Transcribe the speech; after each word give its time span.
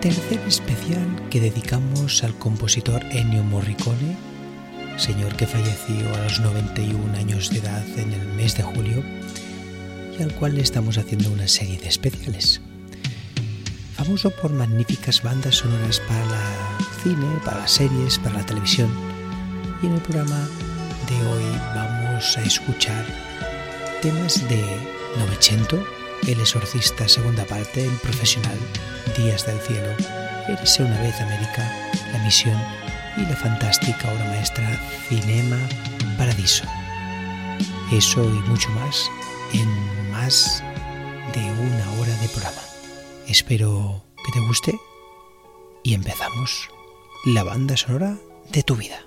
Tercer 0.00 0.38
especial 0.46 1.28
que 1.28 1.40
dedicamos 1.40 2.22
al 2.22 2.38
compositor 2.38 3.02
Ennio 3.10 3.42
Morricone, 3.42 4.16
señor 4.96 5.34
que 5.34 5.48
falleció 5.48 6.14
a 6.14 6.22
los 6.22 6.38
91 6.38 7.18
años 7.18 7.50
de 7.50 7.58
edad 7.58 7.84
en 7.98 8.12
el 8.12 8.28
mes 8.34 8.56
de 8.56 8.62
julio 8.62 9.02
y 10.16 10.22
al 10.22 10.32
cual 10.34 10.54
le 10.54 10.60
estamos 10.60 10.98
haciendo 10.98 11.30
una 11.32 11.48
serie 11.48 11.78
de 11.78 11.88
especiales. 11.88 12.60
Famoso 13.96 14.30
por 14.30 14.52
magníficas 14.52 15.20
bandas 15.20 15.56
sonoras 15.56 15.98
para 16.00 16.78
el 16.78 17.02
cine, 17.02 17.26
para 17.44 17.62
las 17.62 17.72
series, 17.72 18.20
para 18.20 18.36
la 18.36 18.46
televisión. 18.46 18.88
Y 19.82 19.86
en 19.86 19.94
el 19.94 20.00
programa 20.00 20.48
de 21.08 21.26
hoy 21.26 21.44
vamos 21.74 22.38
a 22.38 22.42
escuchar 22.42 23.04
temas 24.00 24.48
de 24.48 24.62
Novecento, 25.18 25.84
El 26.26 26.40
exorcista 26.40 27.08
segunda 27.08 27.44
parte, 27.44 27.84
El 27.84 27.96
profesional, 27.98 28.58
Días 29.16 29.46
del 29.46 29.60
cielo, 29.60 29.90
Eres 30.48 30.78
una 30.78 31.00
vez 31.00 31.20
América, 31.20 31.90
La 32.12 32.18
misión 32.24 32.60
y 33.16 33.22
la 33.22 33.36
fantástica 33.36 34.12
obra 34.12 34.24
maestra 34.26 34.80
Cinema 35.08 35.58
Paradiso. 36.18 36.64
Eso 37.92 38.24
y 38.24 38.48
mucho 38.48 38.68
más 38.70 39.10
en 39.52 40.10
más 40.10 40.62
de 41.34 41.40
una 41.40 41.92
hora 42.00 42.14
de 42.16 42.28
programa. 42.28 42.62
Espero 43.28 44.02
que 44.24 44.32
te 44.32 44.40
guste 44.40 44.78
y 45.82 45.94
empezamos 45.94 46.68
la 47.24 47.44
banda 47.44 47.76
sonora 47.76 48.18
de 48.50 48.62
tu 48.62 48.76
vida. 48.76 49.06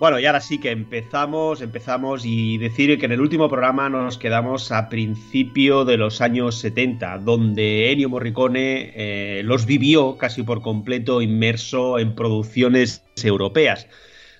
Bueno, 0.00 0.18
y 0.18 0.24
ahora 0.24 0.40
sí 0.40 0.56
que 0.56 0.70
empezamos, 0.70 1.60
empezamos 1.60 2.24
y 2.24 2.56
decir 2.56 2.98
que 2.98 3.04
en 3.04 3.12
el 3.12 3.20
último 3.20 3.50
programa 3.50 3.90
nos 3.90 4.16
quedamos 4.16 4.72
a 4.72 4.88
principio 4.88 5.84
de 5.84 5.98
los 5.98 6.22
años 6.22 6.58
70, 6.58 7.18
donde 7.18 7.92
Ennio 7.92 8.08
Morricone 8.08 8.94
eh, 8.96 9.42
los 9.44 9.66
vivió 9.66 10.16
casi 10.16 10.42
por 10.42 10.62
completo 10.62 11.20
inmerso 11.20 11.98
en 11.98 12.14
producciones 12.14 13.04
europeas, 13.22 13.88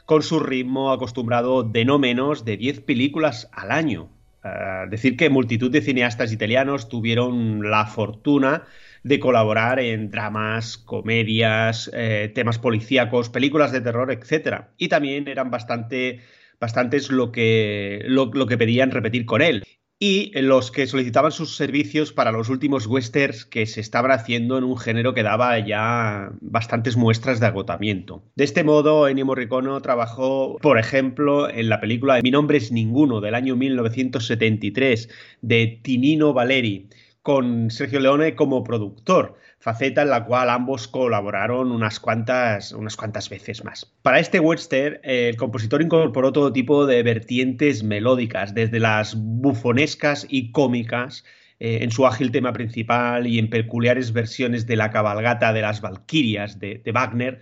con 0.06 0.22
su 0.22 0.40
ritmo 0.40 0.92
acostumbrado 0.92 1.62
de 1.62 1.84
no 1.84 1.98
menos 1.98 2.46
de 2.46 2.56
10 2.56 2.80
películas 2.80 3.50
al 3.52 3.70
año. 3.70 4.08
Uh, 4.42 4.88
decir 4.88 5.18
que 5.18 5.28
multitud 5.28 5.70
de 5.70 5.82
cineastas 5.82 6.32
italianos 6.32 6.88
tuvieron 6.88 7.70
la 7.70 7.84
fortuna 7.84 8.62
de 8.62 8.89
colaborar 9.20 9.80
en 9.80 10.10
dramas, 10.10 10.78
comedias, 10.78 11.90
eh, 11.94 12.30
temas 12.34 12.58
policíacos, 12.58 13.30
películas 13.30 13.72
de 13.72 13.80
terror, 13.80 14.10
etc. 14.12 14.66
Y 14.76 14.88
también 14.88 15.28
eran 15.28 15.50
bastante, 15.50 16.20
bastantes 16.60 17.10
lo 17.10 17.32
que, 17.32 18.04
lo 18.06 18.46
que 18.46 18.58
pedían 18.58 18.90
repetir 18.90 19.26
con 19.26 19.42
él 19.42 19.64
y 20.02 20.32
los 20.40 20.70
que 20.70 20.86
solicitaban 20.86 21.30
sus 21.30 21.56
servicios 21.56 22.10
para 22.10 22.32
los 22.32 22.48
últimos 22.48 22.86
westerns 22.86 23.44
que 23.44 23.66
se 23.66 23.82
estaban 23.82 24.10
haciendo 24.10 24.56
en 24.56 24.64
un 24.64 24.78
género 24.78 25.12
que 25.12 25.22
daba 25.22 25.58
ya 25.58 26.32
bastantes 26.40 26.96
muestras 26.96 27.38
de 27.38 27.46
agotamiento. 27.46 28.24
De 28.34 28.44
este 28.44 28.64
modo, 28.64 29.08
Ennio 29.08 29.26
Morricone 29.26 29.78
trabajó, 29.82 30.56
por 30.62 30.78
ejemplo, 30.78 31.50
en 31.50 31.68
la 31.68 31.80
película 31.80 32.18
Mi 32.22 32.30
nombre 32.30 32.56
es 32.56 32.72
ninguno 32.72 33.20
del 33.20 33.34
año 33.34 33.56
1973 33.56 35.10
de 35.42 35.80
Tinino 35.82 36.32
Valeri, 36.32 36.88
con 37.22 37.70
Sergio 37.70 38.00
Leone 38.00 38.34
como 38.34 38.64
productor, 38.64 39.36
faceta 39.58 40.02
en 40.02 40.10
la 40.10 40.24
cual 40.24 40.48
ambos 40.48 40.88
colaboraron 40.88 41.70
unas 41.70 42.00
cuantas, 42.00 42.72
unas 42.72 42.96
cuantas 42.96 43.28
veces 43.28 43.64
más. 43.64 43.92
Para 44.02 44.18
este 44.18 44.40
western, 44.40 44.98
el 45.02 45.36
compositor 45.36 45.82
incorporó 45.82 46.32
todo 46.32 46.52
tipo 46.52 46.86
de 46.86 47.02
vertientes 47.02 47.82
melódicas, 47.82 48.54
desde 48.54 48.80
las 48.80 49.14
bufonescas 49.16 50.26
y 50.28 50.50
cómicas, 50.50 51.24
eh, 51.58 51.80
en 51.82 51.90
su 51.90 52.06
ágil 52.06 52.32
tema 52.32 52.54
principal 52.54 53.26
y 53.26 53.38
en 53.38 53.50
peculiares 53.50 54.14
versiones 54.14 54.66
de 54.66 54.76
la 54.76 54.90
cabalgata 54.90 55.52
de 55.52 55.60
las 55.60 55.82
Valquirias 55.82 56.58
de, 56.58 56.80
de 56.82 56.92
Wagner, 56.92 57.40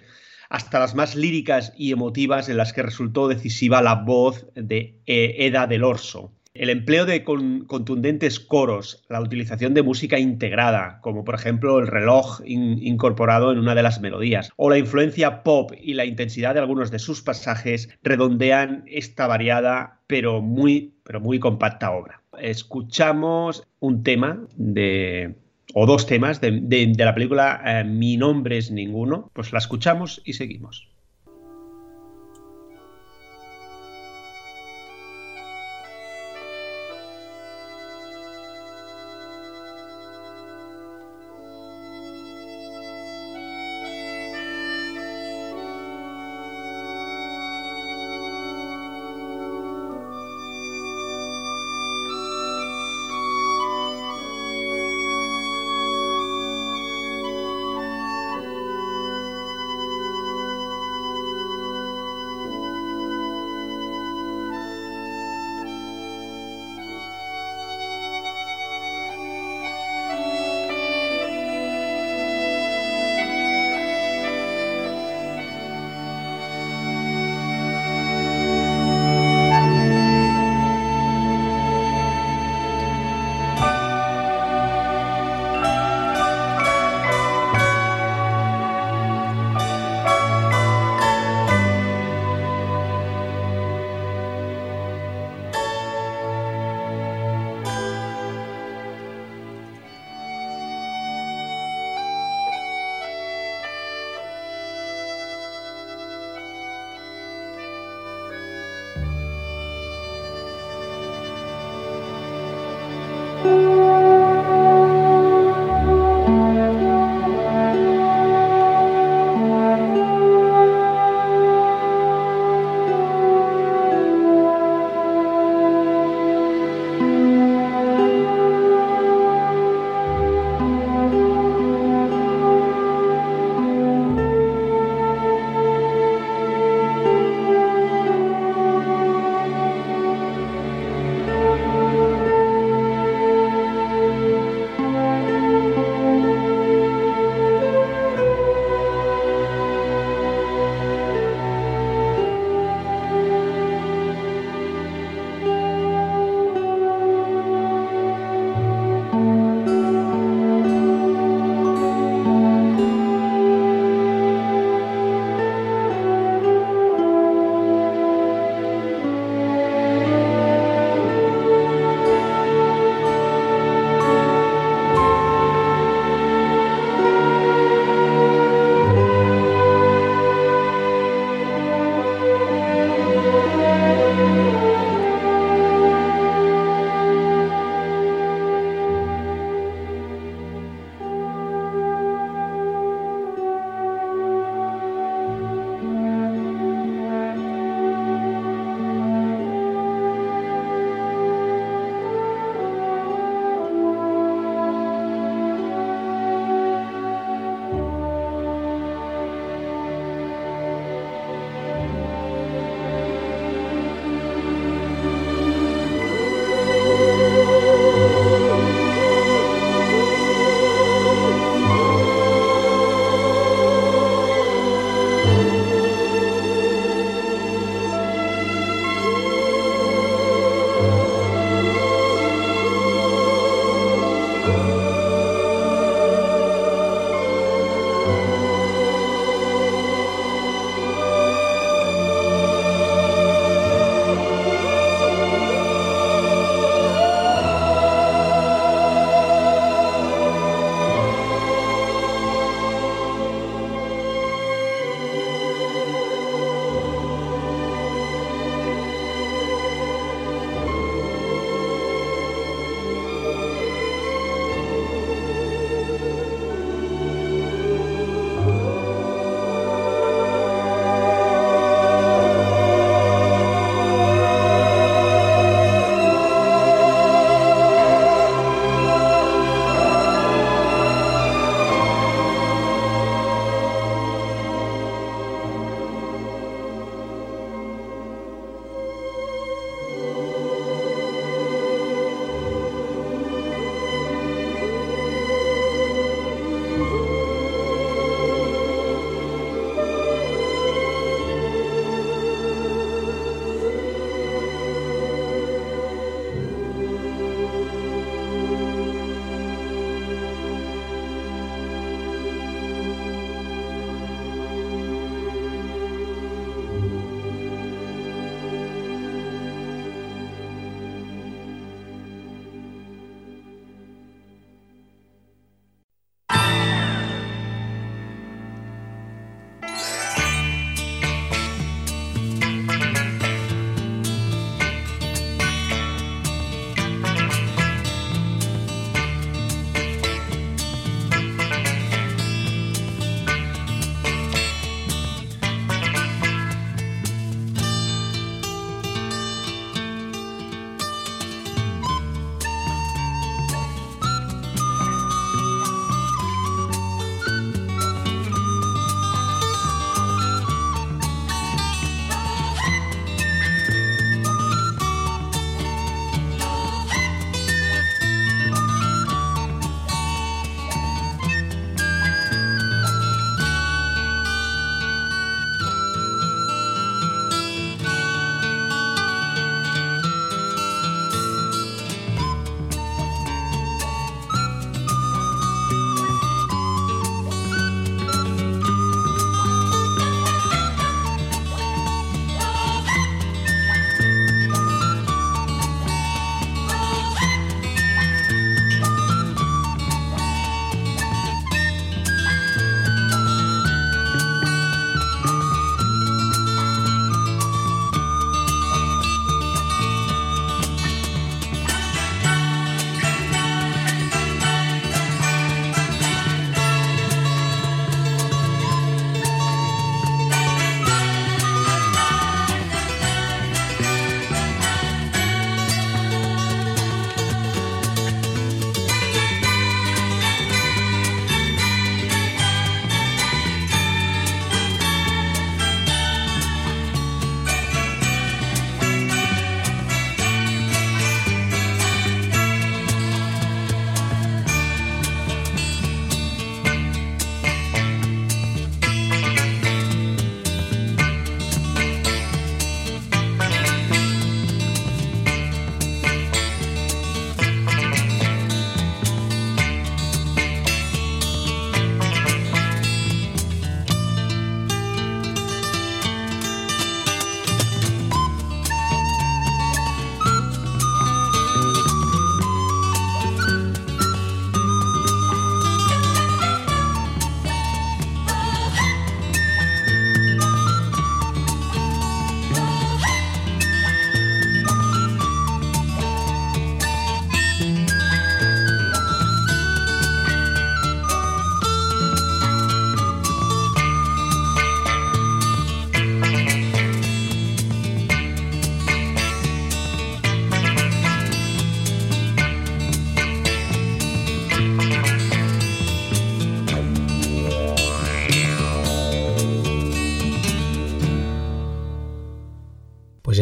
hasta 0.49 0.79
las 0.79 0.95
más 0.95 1.15
líricas 1.15 1.73
y 1.77 1.93
emotivas 1.93 2.49
en 2.49 2.57
las 2.57 2.73
que 2.73 2.83
resultó 2.83 3.29
decisiva 3.29 3.83
la 3.83 3.95
voz 3.95 4.47
de 4.55 5.01
eh, 5.07 5.37
Eda 5.39 5.67
del 5.67 5.85
Orso. 5.85 6.33
El 6.59 6.71
empleo 6.71 7.07
de 7.07 7.23
con, 7.23 7.67
contundentes 7.67 8.41
coros, 8.41 9.05
la 9.09 9.21
utilización 9.21 9.75
de 9.75 9.85
música 9.85 10.19
integrada, 10.19 10.99
como 11.03 11.25
por 11.25 11.37
ejemplo 11.37 11.79
el 11.79 11.87
reloj 11.87 12.41
in, 12.45 12.85
incorporado 12.85 13.53
en 13.53 13.59
una 13.59 13.77
de 13.77 13.85
las 13.85 14.01
melodías, 14.01 14.51
o 14.57 14.69
la 14.69 14.77
influencia 14.77 15.45
pop 15.45 15.71
y 15.81 15.95
la 15.95 16.05
intensidad 16.05 16.55
de 16.55 16.61
algunos 16.61 16.91
de 16.91 16.99
sus 16.99 17.23
pasajes 17.23 17.97
redondean 18.03 18.83
esta 18.89 19.29
variada 19.29 20.01
pero 20.09 20.43
muy, 20.43 20.95
pero 21.05 21.21
muy 21.21 21.39
compacta 21.39 21.93
obra. 21.93 22.23
Escuchamos 22.41 23.63
un 23.79 24.03
tema 24.03 24.45
de 24.57 25.37
o 25.75 25.87
dos 25.87 26.07
temas 26.07 26.41
de, 26.41 26.59
de, 26.61 26.93
de 26.93 27.05
la 27.05 27.15
película 27.15 27.63
eh, 27.65 27.85
Mi 27.85 28.17
nombre 28.17 28.59
es 28.59 28.73
ninguno, 28.73 29.31
pues 29.33 29.53
la 29.53 29.61
escuchamos 29.61 30.21
y 30.25 30.33
seguimos. 30.33 30.89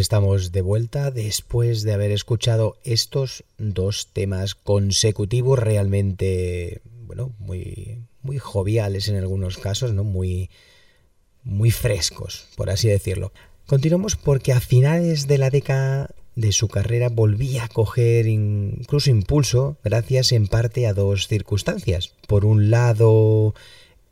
Estamos 0.06 0.52
de 0.52 0.62
vuelta 0.62 1.10
después 1.10 1.82
de 1.82 1.92
haber 1.92 2.12
escuchado 2.12 2.78
estos 2.84 3.42
dos 3.58 4.06
temas 4.12 4.54
consecutivos 4.54 5.58
realmente, 5.58 6.80
bueno, 7.08 7.32
muy, 7.40 7.98
muy 8.22 8.38
joviales 8.38 9.08
en 9.08 9.16
algunos 9.16 9.58
casos, 9.58 9.94
¿no? 9.94 10.04
Muy, 10.04 10.48
muy 11.42 11.72
frescos, 11.72 12.46
por 12.54 12.70
así 12.70 12.86
decirlo. 12.86 13.32
Continuamos 13.66 14.14
porque 14.14 14.52
a 14.52 14.60
finales 14.60 15.26
de 15.26 15.38
la 15.38 15.50
década 15.50 16.10
de 16.36 16.52
su 16.52 16.68
carrera 16.68 17.08
volvía 17.08 17.64
a 17.64 17.68
coger 17.68 18.28
incluso 18.28 19.10
impulso 19.10 19.76
gracias 19.82 20.30
en 20.30 20.46
parte 20.46 20.86
a 20.86 20.94
dos 20.94 21.26
circunstancias. 21.26 22.12
Por 22.28 22.44
un 22.44 22.70
lado, 22.70 23.56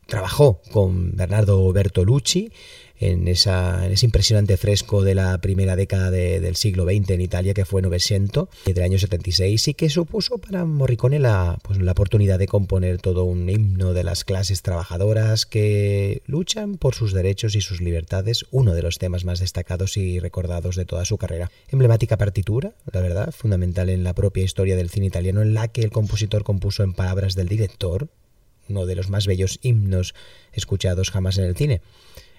trabajó 0.09 0.61
con 0.73 1.15
Bernardo 1.15 1.73
Bertolucci 1.73 2.51
en, 2.99 3.29
esa, 3.29 3.87
ese 3.89 4.07
impresionante 4.07 4.57
fresco 4.57 5.03
de 5.03 5.15
la 5.15 5.39
primera 5.39 5.77
década 5.77 6.11
del 6.11 6.57
siglo 6.57 6.85
XX 6.85 7.11
en 7.11 7.21
Italia, 7.21 7.55
que 7.55 7.65
fue 7.65 7.83
Novecento, 7.83 8.49
del 8.65 8.83
año 8.83 8.99
76, 8.99 9.69
y 9.69 9.75
que 9.75 9.91
supuso 9.91 10.39
para 10.39 10.65
Morricone 10.65 11.21
pues, 11.63 11.79
la 11.79 11.93
oportunidad 11.93 12.39
de 12.39 12.47
componer 12.47 13.01
todo 13.01 13.25
un 13.25 13.49
himno 13.49 13.95
de 13.95 14.05
las 14.05 14.25
clases 14.25 14.63
trabajadoras 14.63 15.47
que 15.47 16.23
luchan 16.27 16.77
por 16.77 16.95
sus 16.95 17.13
derechos 17.13 17.55
y 17.55 17.61
sus 17.61 17.81
libertades, 17.81 18.47
uno 18.51 18.75
de 18.75 18.83
los 18.83 18.99
temas 18.99 19.25
más 19.25 19.41
destacados 19.41 19.97
y 19.97 20.19
recordados 20.19 20.77
de 20.77 20.85
toda 20.85 21.05
su 21.05 21.19
carrera. 21.19 21.51
Emblemática 21.69 22.17
partitura, 22.17 22.73
la 22.91 23.01
verdad, 23.01 23.33
fundamental 23.33 23.91
en 23.91 24.05
la 24.05 24.15
propia 24.15 24.45
historia 24.45 24.77
del 24.77 24.91
cine 24.91 25.07
italiano, 25.07 25.43
en 25.43 25.55
la 25.55 25.69
que 25.69 25.83
el 25.83 25.91
compositor 25.91 26.45
compuso 26.45 26.83
en 26.83 26.95
palabras 26.95 27.35
del 27.35 27.49
director, 27.49 28.09
uno 28.69 28.87
de 28.87 28.95
los 28.95 29.11
más 29.11 29.27
bellos 29.27 29.59
himnos 29.63 30.15
escuchados 30.53 31.11
jamás 31.11 31.39
en 31.39 31.45
el 31.45 31.57
cine. 31.57 31.81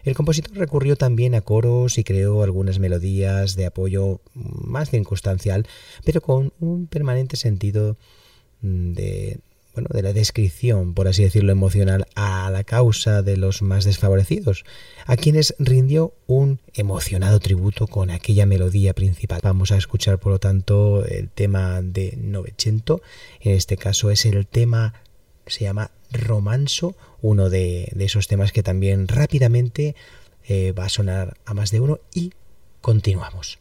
El 0.06 0.16
compositor 0.16 0.56
recurrió 0.56 0.96
también 0.96 1.34
a 1.36 1.42
coros 1.42 1.98
y 1.98 2.04
creó 2.04 2.44
algunas 2.44 2.80
melodías 2.80 3.56
de 3.56 3.66
apoyo 3.66 4.22
más 4.34 4.92
circunstancial, 4.92 5.68
pero 6.06 6.22
con 6.22 6.54
un 6.60 6.86
permanente 6.86 7.38
sentido 7.38 7.98
mm, 8.62 8.94
de, 8.94 9.40
bueno, 9.76 9.90
de 9.92 10.04
la 10.04 10.14
descripción, 10.14 10.94
por 10.94 11.08
así 11.08 11.24
decirlo, 11.24 11.52
emocional 11.52 12.06
a 12.16 12.50
la 12.50 12.64
causa 12.64 13.22
de 13.22 13.36
los 13.36 13.62
más 13.62 13.84
desfavorecidos, 13.84 14.64
a 15.06 15.18
quienes 15.18 15.54
rindió 15.60 16.14
un 16.28 16.60
emocionado 16.76 17.40
tributo 17.40 17.88
con 17.88 18.10
aquella 18.10 18.46
melodía 18.46 18.94
principal. 18.94 19.42
Vamos 19.44 19.72
a 19.72 19.78
escuchar, 19.78 20.20
por 20.20 20.32
lo 20.32 20.40
tanto, 20.40 21.04
el 21.06 21.30
tema 21.30 21.82
de 21.82 22.16
Novecento. 22.16 23.02
En 23.42 23.54
este 23.54 23.76
caso 23.76 24.12
es 24.12 24.26
el 24.26 24.48
tema, 24.48 24.94
se 25.48 25.64
llama 25.64 25.92
Romanso, 26.12 26.96
uno 27.22 27.50
de, 27.50 27.92
esos 28.00 28.28
temas 28.28 28.52
que 28.52 28.64
también 28.64 29.08
rápidamente 29.08 29.96
eh, 30.48 30.72
va 30.72 30.86
a 30.86 30.90
sonar 30.90 31.38
a 31.46 31.54
más 31.54 31.72
de 31.72 31.80
uno 31.80 32.00
y 32.14 32.34
continuamos. 32.82 33.60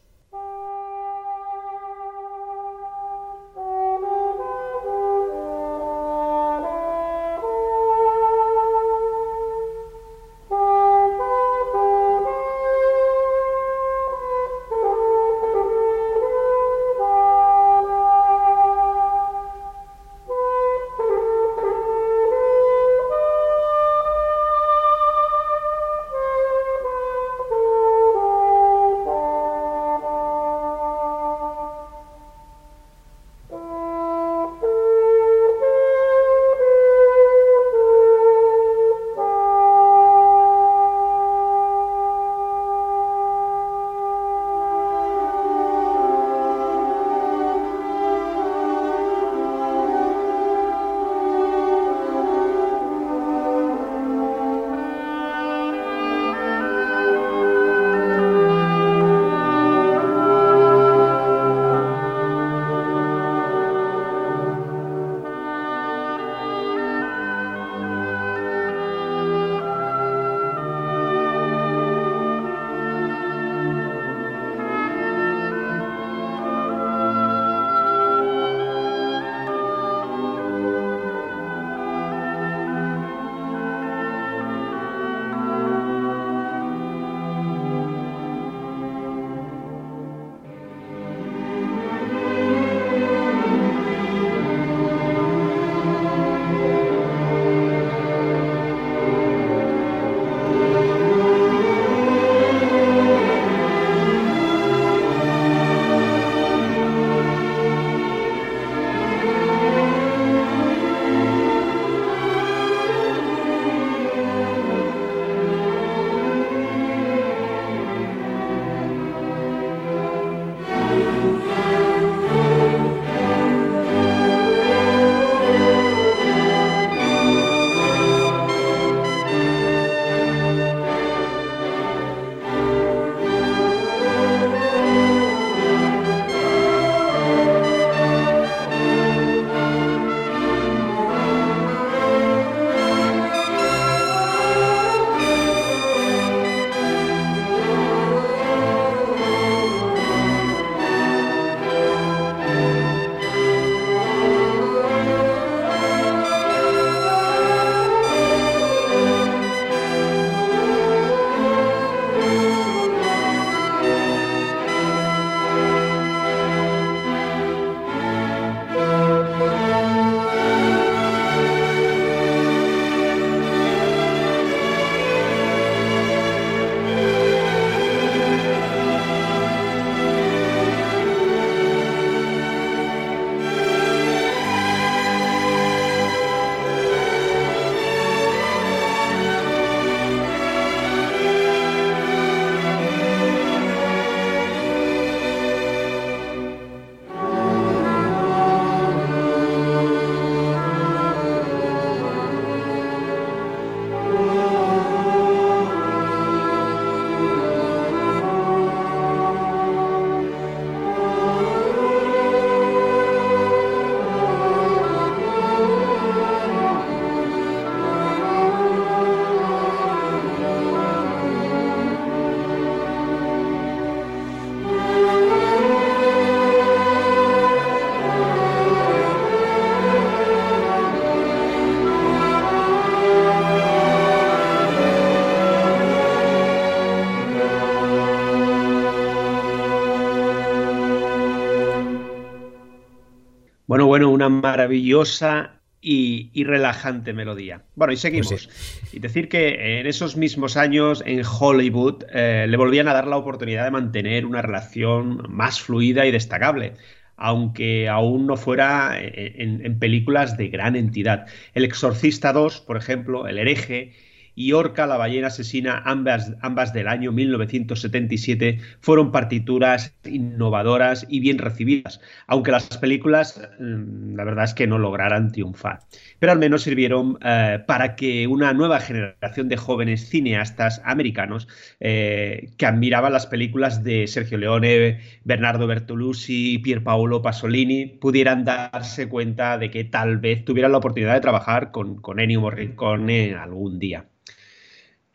Maravillosa 244.55 245.59
y, 245.81 246.43
relajante 246.45 247.13
melodía. 247.13 247.61
Bueno, 247.75 247.93
y 247.93 247.97
seguimos. 247.97 248.29
Pues 248.29 248.49
y 248.93 248.99
decir 248.99 249.27
que 249.27 249.79
en 249.79 249.85
esos 249.85 250.15
mismos 250.15 250.55
años 250.57 251.03
en 251.05 251.21
Hollywood 251.23 252.05
eh, 252.11 252.47
le 252.49 252.57
volvían 252.57 252.87
a 252.87 252.93
dar 252.93 253.05
la 253.05 253.17
oportunidad 253.17 253.65
de 253.65 253.71
mantener 253.71 254.25
una 254.25 254.41
relación 254.41 255.27
más 255.29 255.61
fluida 255.61 256.05
y 256.05 256.11
destacable 256.11 256.73
aunque 257.17 257.87
aún 257.87 258.27
no 258.27 258.35
fuera 258.35 258.99
eh, 258.99 259.35
en, 259.37 259.79
películas 259.79 260.35
de 260.35 260.49
gran 260.49 260.75
entidad. 260.75 261.27
El 261.53 261.63
Exorcista 261.63 262.33
2, 262.33 262.59
por 262.59 262.75
ejemplo, 262.75 263.25
El 263.25 263.37
hereje 263.37 263.93
y 264.35 264.51
Orca, 264.51 264.85
la 264.85 264.97
ballena 264.97 265.27
asesina, 265.27 265.81
ambas, 265.85 266.73
del 266.73 266.87
año 266.87 267.11
1977, 267.11 268.59
fueron 268.81 269.11
partituras 269.11 269.95
innovadoras 270.03 271.05
y 271.09 271.21
bien 271.21 271.37
recibidas, 271.37 272.01
aunque 272.27 272.51
las 272.51 272.77
películas, 272.77 273.41
mm, 273.59 274.15
la 274.15 274.23
verdad 274.25 274.45
es 274.45 274.53
que 274.53 274.67
no 274.67 274.77
lograran 274.77 275.31
triunfar. 275.31 275.79
Pero 276.19 276.33
al 276.33 276.39
menos 276.39 276.63
sirvieron 276.63 277.17
eh, 277.23 277.59
para 277.65 277.95
que 277.95 278.27
una 278.27 278.53
nueva 278.53 278.79
generación 278.79 279.47
de 279.47 279.57
jóvenes 279.57 280.09
cineastas 280.09 280.81
americanos 280.83 281.47
eh, 281.79 282.51
que 282.57 282.65
admiraban 282.65 283.13
las 283.13 283.27
películas 283.27 283.83
de 283.83 284.07
Sergio 284.07 284.37
Leone, 284.37 284.99
Bernardo 285.23 285.67
Bertolucci 285.67 286.55
y 286.55 286.57
Pierpaolo 286.59 287.21
Pasolini 287.21 287.85
pudieran 287.85 288.43
darse 288.43 289.07
cuenta 289.07 289.57
de 289.57 289.71
que 289.71 289.85
tal 289.85 290.17
vez 290.17 290.43
tuvieran 290.43 290.71
la 290.71 290.79
oportunidad 290.79 291.13
de 291.13 291.21
trabajar 291.21 291.71
con, 291.71 292.01
con 292.01 292.19
Ennio 292.19 292.41
Morricone 292.41 293.35
algún 293.35 293.79
día. 293.79 294.05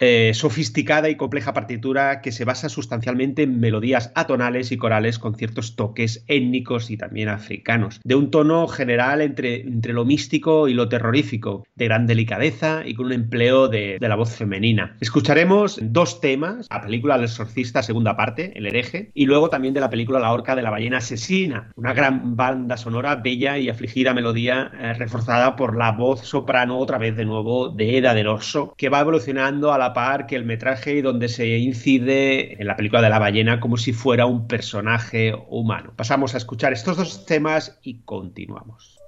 Eh, 0.02 0.32
sofisticada 0.32 1.10
y 1.10 1.16
compleja 1.16 1.52
partitura 1.52 2.22
que 2.22 2.32
se 2.32 2.46
basa 2.46 2.70
sustancialmente 2.70 3.42
en 3.42 3.60
melodías 3.60 4.12
atonales 4.14 4.72
y 4.72 4.78
corales 4.78 5.18
con 5.18 5.34
ciertos 5.34 5.76
toques 5.76 6.24
étnicos 6.26 6.90
y 6.90 6.96
también 6.96 7.28
africanos, 7.28 8.00
de 8.02 8.14
un 8.14 8.30
tono 8.30 8.66
general 8.66 9.20
entre, 9.20 9.60
entre 9.60 9.92
lo 9.92 10.06
místico 10.06 10.68
y 10.68 10.72
lo 10.72 10.88
terrorífico, 10.88 11.66
de 11.74 11.84
gran 11.84 12.06
delicadeza 12.06 12.82
y 12.86 12.94
con 12.94 13.06
un 13.06 13.12
empleo 13.12 13.68
de, 13.68 13.98
la 14.00 14.16
voz 14.16 14.34
femenina. 14.34 14.96
Escucharemos 15.00 15.78
dos 15.82 16.22
temas, 16.22 16.66
la 16.70 16.80
película 16.80 17.16
El 17.16 17.24
exorcista, 17.24 17.82
segunda 17.82 18.16
parte, 18.16 18.56
El 18.56 18.64
hereje, 18.64 19.10
y 19.12 19.26
luego 19.26 19.50
también 19.50 19.74
de 19.74 19.80
la 19.80 19.90
película 19.90 20.18
La 20.18 20.32
horca 20.32 20.56
de 20.56 20.62
la 20.62 20.70
ballena 20.70 20.96
asesina, 20.96 21.72
una 21.76 21.92
gran 21.92 22.36
banda 22.36 22.78
sonora, 22.78 23.16
bella 23.16 23.58
y 23.58 23.68
afligida 23.68 24.14
melodía 24.14 24.72
eh, 24.80 24.94
reforzada 24.94 25.56
por 25.56 25.76
la 25.76 25.92
voz 25.92 26.22
soprano, 26.22 26.78
otra 26.78 26.96
vez 26.96 27.16
de 27.16 27.26
nuevo, 27.26 27.68
de 27.68 27.98
Eda 27.98 28.14
del 28.14 28.28
Oso, 28.28 28.72
que 28.78 28.88
va 28.88 29.00
evolucionando 29.00 29.74
a 29.74 29.78
la 29.78 29.89
par 29.92 30.26
que 30.26 30.36
el 30.36 30.44
metraje 30.44 30.94
y 30.94 31.02
donde 31.02 31.28
se 31.28 31.58
incide 31.58 32.60
en 32.60 32.66
la 32.66 32.76
película 32.76 33.02
de 33.02 33.10
la 33.10 33.18
ballena 33.18 33.60
como 33.60 33.76
si 33.76 33.92
fuera 33.92 34.26
un 34.26 34.46
personaje 34.46 35.34
humano. 35.48 35.92
Pasamos 35.96 36.34
a 36.34 36.38
escuchar 36.38 36.72
estos 36.72 36.96
dos 36.96 37.26
temas 37.26 37.78
y 37.82 38.00
continuamos. 38.02 39.00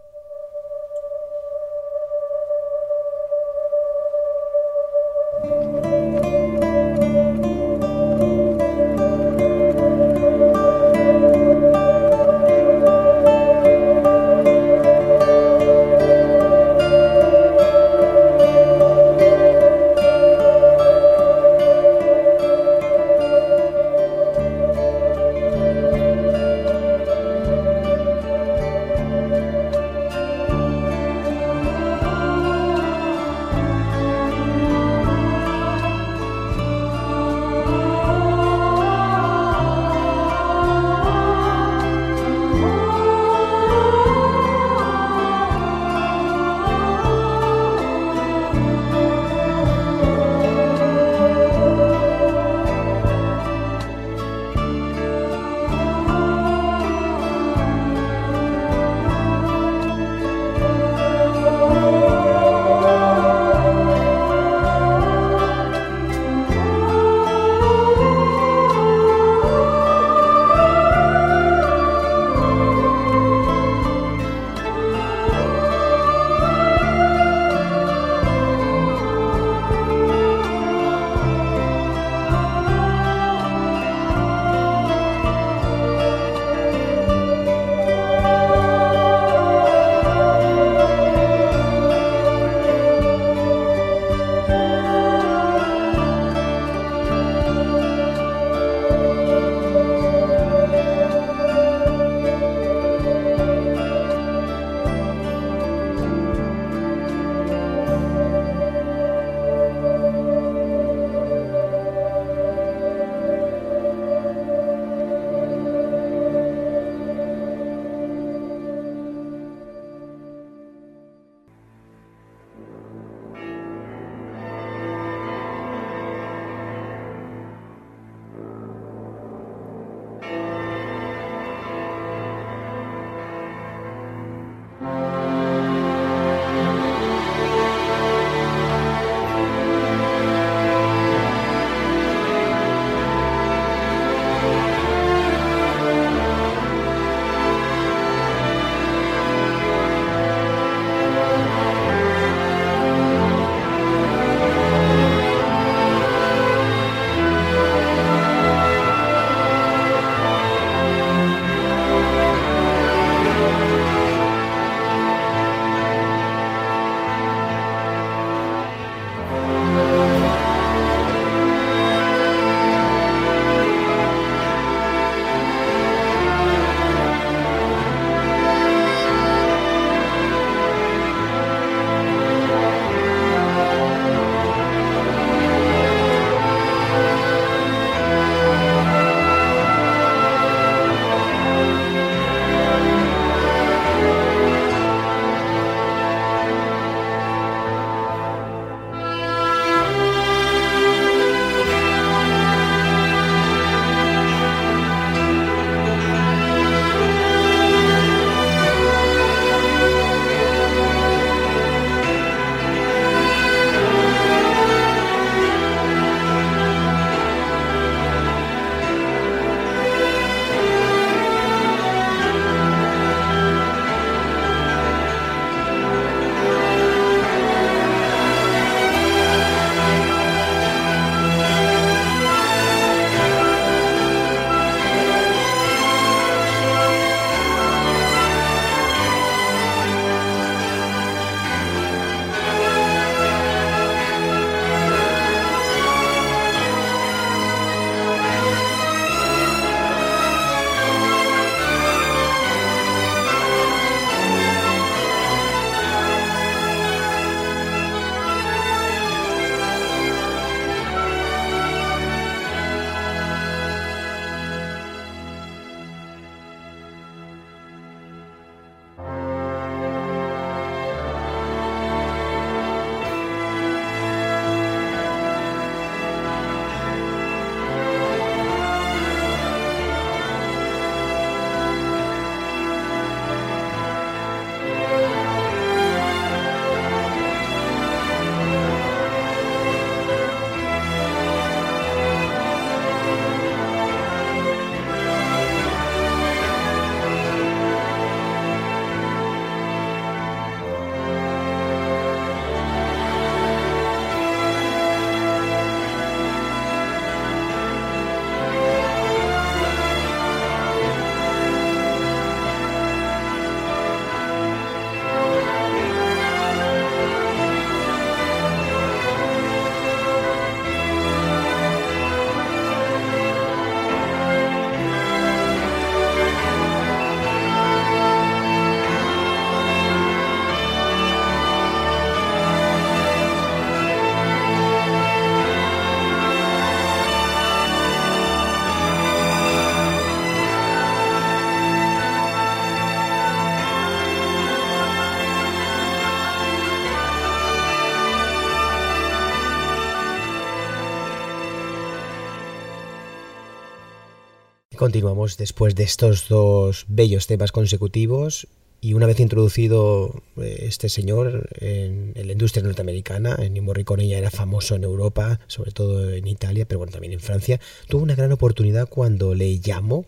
Continuamos 354.82 355.36
después 355.36 355.76
de 355.76 355.84
estos 355.84 356.26
dos 356.28 356.86
bellos 356.88 357.28
temas 357.28 357.52
consecutivos 357.52 358.48
y 358.80 358.94
una 358.94 359.06
vez 359.06 359.20
introducido 359.20 360.24
eh, 360.38 360.64
este 360.66 360.88
señor 360.88 361.48
en, 361.60 362.14
la 362.16 362.32
industria 362.32 362.64
norteamericana, 362.64 363.36
en 363.38 363.62
Morricone 363.62 364.08
ya 364.08 364.18
era 364.18 364.32
famoso 364.32 364.74
en 364.74 364.82
Europa, 364.82 365.38
sobre 365.46 365.70
todo 365.70 366.10
en 366.10 366.26
Italia, 366.26 366.66
pero 366.66 366.80
bueno, 366.80 366.90
también 366.90 367.12
en 367.12 367.20
Francia, 367.20 367.60
tuvo 367.86 368.02
una 368.02 368.16
gran 368.16 368.32
oportunidad 368.32 368.88
cuando 368.88 369.36
le 369.36 369.60
llamó 369.60 370.04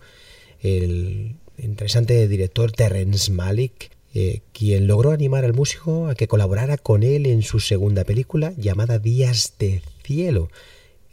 el 0.61 1.37
interesante 1.57 2.27
director 2.27 2.73
Terence 2.73 3.31
Malick, 3.31 3.93
eh, 4.13 4.41
quien 4.53 4.89
logró 4.89 5.13
animar 5.13 5.45
al 5.45 5.55
músico 5.55 6.09
a 6.09 6.17
que 6.17 6.27
colaborara 6.27 6.79
con 6.79 7.05
él 7.05 7.27
en 7.27 7.43
su 7.43 7.61
segunda 7.61 8.03
película 8.03 8.53
llamada 8.57 8.99
Días 8.99 9.55
de 9.57 9.83
Cielo, 10.03 10.49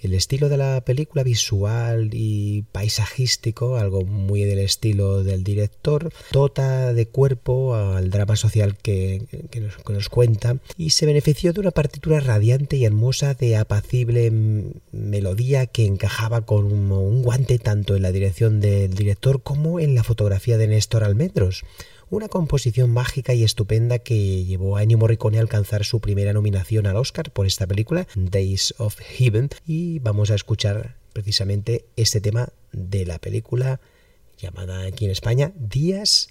el 0.01 0.13
estilo 0.13 0.49
de 0.49 0.57
la 0.57 0.81
película 0.81 1.23
visual 1.23 2.09
y 2.13 2.63
paisajístico, 2.71 3.77
algo 3.77 4.03
muy 4.03 4.43
del 4.43 4.59
estilo 4.59 5.23
del 5.23 5.43
director, 5.43 6.11
dota 6.31 6.93
de 6.93 7.07
cuerpo 7.07 7.75
al 7.75 8.09
drama 8.09 8.35
social 8.35 8.77
que, 8.77 9.23
nos, 9.87 10.09
cuenta 10.09 10.57
y 10.77 10.91
se 10.91 11.05
benefició 11.05 11.53
de 11.53 11.59
una 11.59 11.71
partitura 11.71 12.19
radiante 12.19 12.77
y 12.77 12.85
hermosa 12.85 13.35
de 13.35 13.57
apacible 13.57 14.31
melodía 14.91 15.67
que 15.67 15.85
encajaba 15.85 16.41
con 16.41 16.65
un 16.65 17.21
guante 17.21 17.59
tanto 17.59 17.95
en 17.95 18.01
la 18.01 18.11
dirección 18.11 18.59
del 18.59 18.93
director 18.93 19.41
como 19.43 19.79
en 19.79 19.95
la 19.95 20.03
fotografía 20.03 20.57
de 20.57 20.67
Néstor 20.67 21.03
Almendros 21.03 21.63
una 22.11 22.27
composición 22.27 22.91
mágica 22.91 23.33
y 23.33 23.43
estupenda 23.43 23.97
que 23.99 24.43
llevó 24.43 24.75
a 24.75 24.83
Ennio 24.83 24.97
Morricone 24.97 25.37
a 25.37 25.41
alcanzar 25.41 25.85
su 25.85 26.01
primera 26.01 26.33
nominación 26.33 26.85
al 26.85 26.97
Oscar 26.97 27.31
por 27.31 27.47
esta 27.47 27.65
película, 27.65 28.05
Days 28.15 28.75
of 28.77 28.99
Heaven, 28.99 29.49
y 29.65 29.99
vamos 29.99 30.29
a 30.29 30.35
escuchar 30.35 30.97
precisamente 31.13 31.85
este 31.95 32.19
tema 32.19 32.49
de 32.73 33.05
la 33.05 33.17
película 33.17 33.79
llamada 34.37 34.83
aquí 34.83 35.05
en 35.05 35.11
España 35.11 35.53
Días 35.55 36.29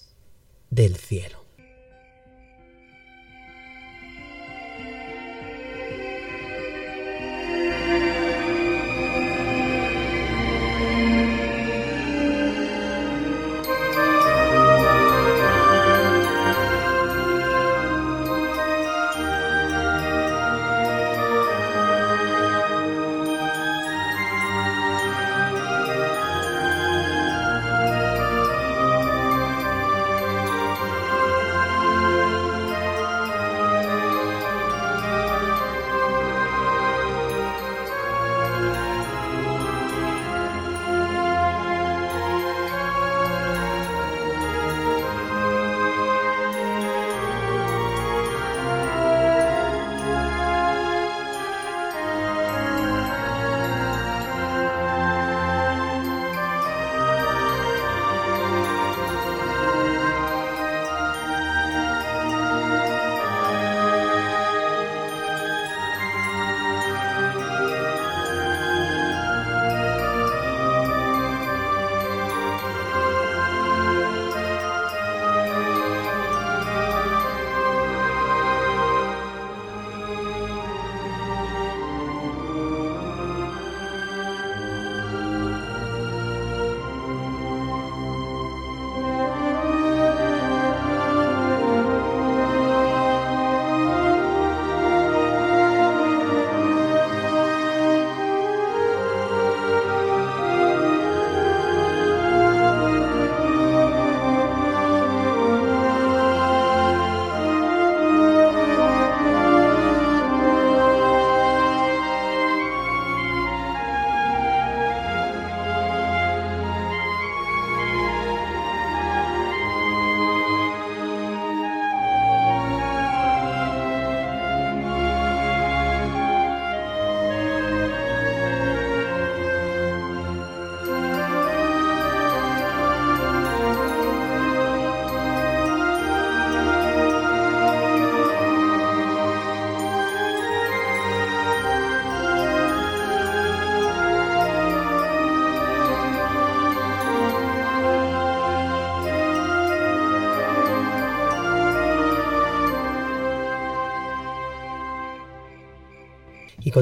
del 0.68 0.96
Cielo. 0.96 1.39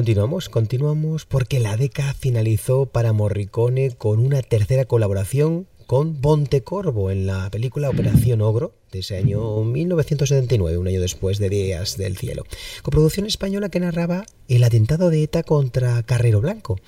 Continuamos, 0.09 0.49
continuamos 0.49 1.25
porque 1.27 1.59
la 1.59 1.77
década 1.77 2.15
finalizó 2.15 2.87
para 2.87 3.13
Morricone 3.13 3.91
con 3.91 4.19
una 4.19 4.41
tercera 4.41 4.85
colaboración 4.85 5.67
con 5.85 6.15
Pontecorvo 6.15 7.11
en 7.11 7.27
la 7.27 7.47
película 7.51 7.91
Operación 7.91 8.41
Ogro 8.41 8.73
de 8.91 9.01
ese 9.01 9.17
año 9.17 9.63
1979, 9.63 10.79
un 10.79 10.87
año 10.87 10.99
después 10.99 11.37
de 11.37 11.49
Días 11.49 11.95
del 11.95 12.17
Cielo. 12.17 12.43
Coproducción 12.81 13.27
española 13.27 13.69
que 13.69 13.81
narraba 13.81 14.25
el 14.47 14.63
atentado 14.63 15.11
de 15.11 15.21
ETA 15.21 15.43
contra 15.43 16.01
Carrero 16.01 16.41
Blanco 16.41 16.79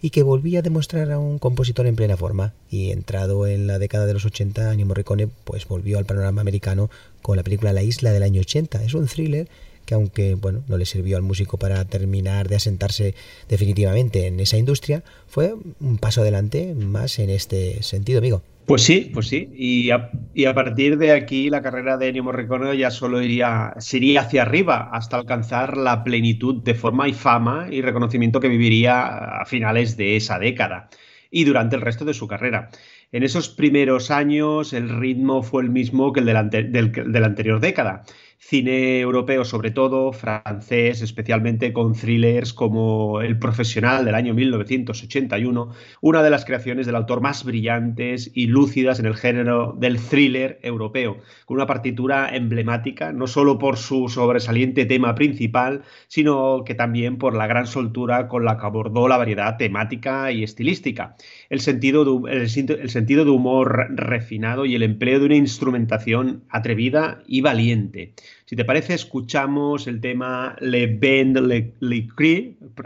y 0.00 0.08
que 0.08 0.22
volvía 0.22 0.60
a 0.60 0.62
demostrar 0.62 1.12
a 1.12 1.18
un 1.18 1.38
compositor 1.38 1.86
en 1.86 1.96
plena 1.96 2.16
forma. 2.16 2.54
Y 2.70 2.92
entrado 2.92 3.46
en 3.46 3.66
la 3.66 3.78
década 3.78 4.06
de 4.06 4.14
los 4.14 4.24
80, 4.24 4.72
Ennio 4.72 4.86
Morricone 4.86 5.28
pues 5.44 5.68
volvió 5.68 5.98
al 5.98 6.06
panorama 6.06 6.40
americano 6.40 6.88
con 7.20 7.36
la 7.36 7.42
película 7.42 7.74
La 7.74 7.82
Isla 7.82 8.10
del 8.10 8.22
año 8.22 8.40
80. 8.40 8.82
Es 8.84 8.94
un 8.94 9.06
thriller 9.06 9.50
que 9.90 9.94
aunque 9.96 10.34
bueno, 10.36 10.62
no 10.68 10.78
le 10.78 10.86
sirvió 10.86 11.16
al 11.16 11.24
músico 11.24 11.58
para 11.58 11.84
terminar 11.84 12.48
de 12.48 12.54
asentarse 12.54 13.16
definitivamente 13.48 14.28
en 14.28 14.38
esa 14.38 14.56
industria, 14.56 15.02
fue 15.26 15.52
un 15.80 15.98
paso 15.98 16.20
adelante 16.20 16.74
más 16.76 17.18
en 17.18 17.28
este 17.28 17.82
sentido, 17.82 18.20
amigo. 18.20 18.40
Pues 18.66 18.82
sí, 18.82 19.10
pues 19.12 19.26
sí. 19.26 19.50
Y 19.52 19.90
a, 19.90 20.54
partir 20.54 20.96
de 20.96 21.10
aquí 21.10 21.50
la 21.50 21.60
carrera 21.60 21.96
de 21.96 22.06
Ennio 22.06 22.22
Morricone 22.22 22.76
ya 22.78 22.92
solo 22.92 23.20
iría, 23.20 23.74
sería 23.78 24.20
hacia 24.20 24.42
arriba 24.42 24.90
hasta 24.92 25.16
alcanzar 25.16 25.76
la 25.76 26.04
plenitud 26.04 26.62
de 26.62 26.74
forma 26.74 27.08
y 27.08 27.12
fama 27.12 27.66
y 27.68 27.82
reconocimiento 27.82 28.38
que 28.38 28.46
viviría 28.46 29.40
a 29.40 29.44
finales 29.44 29.96
de 29.96 30.14
esa 30.14 30.38
década 30.38 30.88
y 31.32 31.42
durante 31.42 31.74
el 31.74 31.82
resto 31.82 32.04
de 32.04 32.14
su 32.14 32.28
carrera. 32.28 32.70
En 33.10 33.24
esos 33.24 33.48
primeros 33.48 34.12
años 34.12 34.72
el 34.72 34.88
ritmo 34.88 35.42
fue 35.42 35.64
el 35.64 35.70
mismo 35.70 36.12
que 36.12 36.20
el 36.20 36.26
de 36.26 37.20
la 37.20 37.26
anterior 37.26 37.58
década 37.58 38.04
cine 38.42 39.00
europeo 39.00 39.44
sobre 39.44 39.70
todo, 39.70 40.12
francés 40.12 41.02
especialmente 41.02 41.74
con 41.74 41.94
thrillers 41.94 42.54
como 42.54 43.20
El 43.20 43.38
Profesional 43.38 44.04
del 44.06 44.14
año 44.14 44.32
1981, 44.32 45.70
una 46.00 46.22
de 46.22 46.30
las 46.30 46.46
creaciones 46.46 46.86
del 46.86 46.96
autor 46.96 47.20
más 47.20 47.44
brillantes 47.44 48.30
y 48.34 48.46
lúcidas 48.46 48.98
en 48.98 49.06
el 49.06 49.14
género 49.14 49.76
del 49.78 50.00
thriller 50.00 50.58
europeo, 50.62 51.18
con 51.44 51.58
una 51.58 51.66
partitura 51.66 52.34
emblemática 52.34 53.12
no 53.12 53.26
solo 53.26 53.58
por 53.58 53.76
su 53.76 54.08
sobresaliente 54.08 54.86
tema 54.86 55.14
principal, 55.14 55.82
sino 56.08 56.64
que 56.64 56.74
también 56.74 57.18
por 57.18 57.34
la 57.36 57.46
gran 57.46 57.66
soltura 57.66 58.26
con 58.26 58.46
la 58.46 58.56
que 58.56 58.66
abordó 58.66 59.06
la 59.06 59.18
variedad 59.18 59.58
temática 59.58 60.32
y 60.32 60.42
estilística, 60.42 61.14
el 61.50 61.60
sentido 61.60 62.26
el 62.26 62.48
sentido 62.48 63.24
de 63.24 63.30
humor 63.30 63.88
refinado 63.90 64.64
y 64.64 64.74
el 64.74 64.82
empleo 64.82 65.20
de 65.20 65.26
una 65.26 65.36
instrumentación 65.36 66.44
atrevida 66.48 67.22
y 67.26 67.42
valiente. 67.42 68.14
Si 68.46 68.56
te 68.56 68.64
parece, 68.64 68.94
escuchamos 68.94 69.86
el 69.86 70.00
tema 70.00 70.56
Le 70.60 70.86
Bend 70.86 71.38
Le, 71.38 71.74
Le 71.80 72.08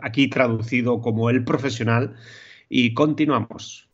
aquí 0.03 0.29
traducido 0.29 1.01
como 1.01 1.31
El 1.31 1.45
Profesional, 1.45 2.15
y 2.69 2.95
continuamos. 2.95 3.89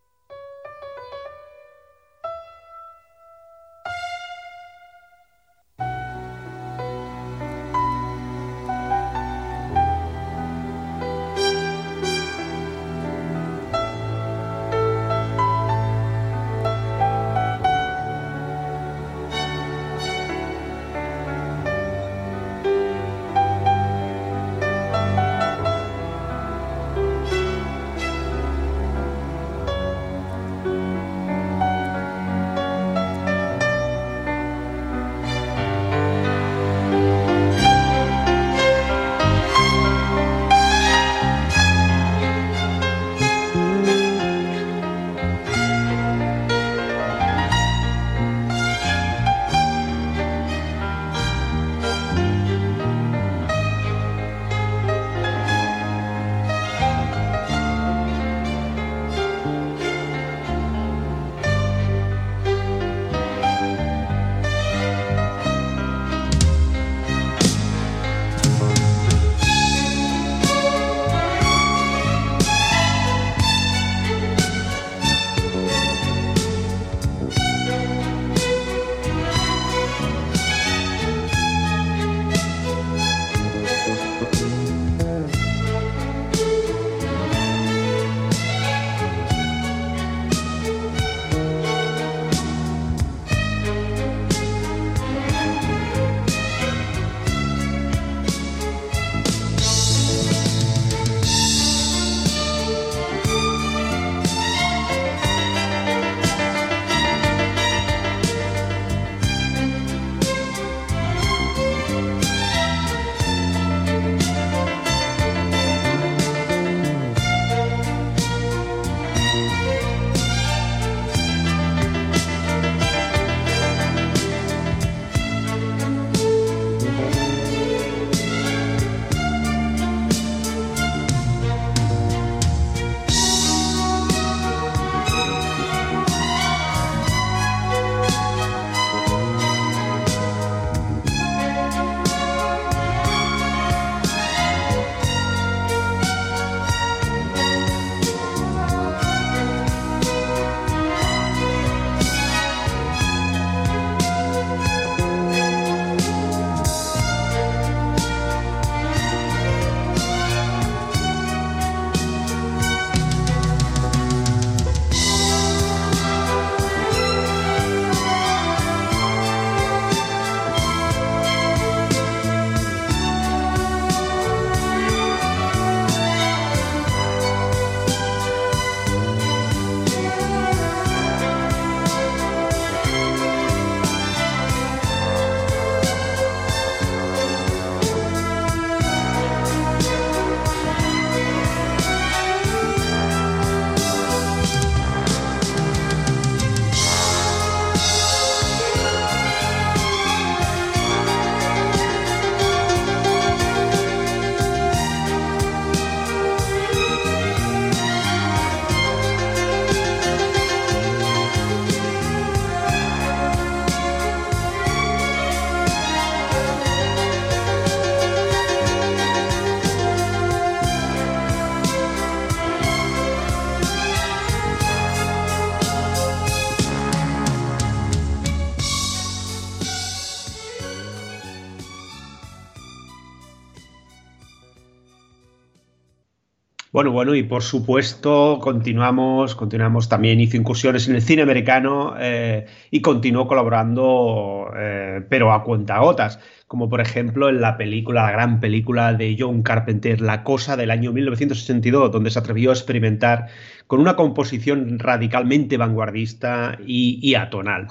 Bueno, 236.81 236.93
bueno, 236.93 237.15
y 237.15 237.23
por 237.25 237.43
supuesto 237.43 238.39
continuamos, 238.41 239.35
continuamos 239.35 239.91
también, 239.91 240.19
hizo 240.19 240.39
incursiones 240.39 240.89
en 240.89 240.95
el 240.95 241.03
cine 241.03 241.21
americano 241.21 241.95
eh, 241.99 242.47
y 242.71 242.81
continuó 242.81 243.29
colaborando, 243.29 244.51
eh, 244.57 245.05
pero 245.07 245.31
a 245.31 245.45
cuentagotas 245.45 246.21
como 246.51 246.69
por 246.69 246.81
ejemplo 246.81 247.29
en 247.29 247.41
la 247.41 247.57
película, 247.57 248.03
la 248.03 248.11
gran 248.11 248.41
película 248.41 248.93
de 248.93 249.15
John 249.17 249.45
Carpenter, 249.45 250.01
La 250.01 250.25
Cosa 250.25 250.57
del 250.57 250.73
año 250.73 250.91
1982, 250.91 251.93
donde 251.93 252.11
se 252.11 252.19
atrevió 252.19 252.51
a 252.51 252.55
experimentar 252.55 253.29
con 253.69 253.79
una 253.79 253.95
composición 253.95 254.81
radicalmente 254.81 255.57
vanguardista 255.57 256.59
y, 256.67 257.15
atonal. 257.15 257.69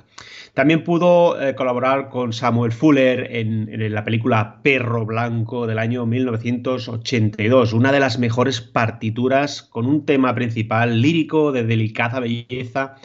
También 0.54 0.86
pudo 0.86 1.42
eh, 1.42 1.56
colaborar 1.56 2.08
con 2.08 2.32
Samuel 2.32 2.72
Fuller 2.72 3.28
en, 3.36 3.94
la 3.94 4.06
película 4.06 4.62
Perro 4.64 5.06
Blanco 5.06 5.68
del 5.68 5.78
año 5.78 6.06
1982, 6.06 7.74
una 7.74 7.92
de 7.92 8.00
las 8.00 8.18
mejores 8.18 8.62
partituras 8.62 9.62
con 9.62 9.88
un 9.88 10.06
tema 10.06 10.34
principal 10.34 11.02
lírico 11.02 11.52
de 11.52 11.66
delicada 11.66 12.22
belleza 12.22 12.96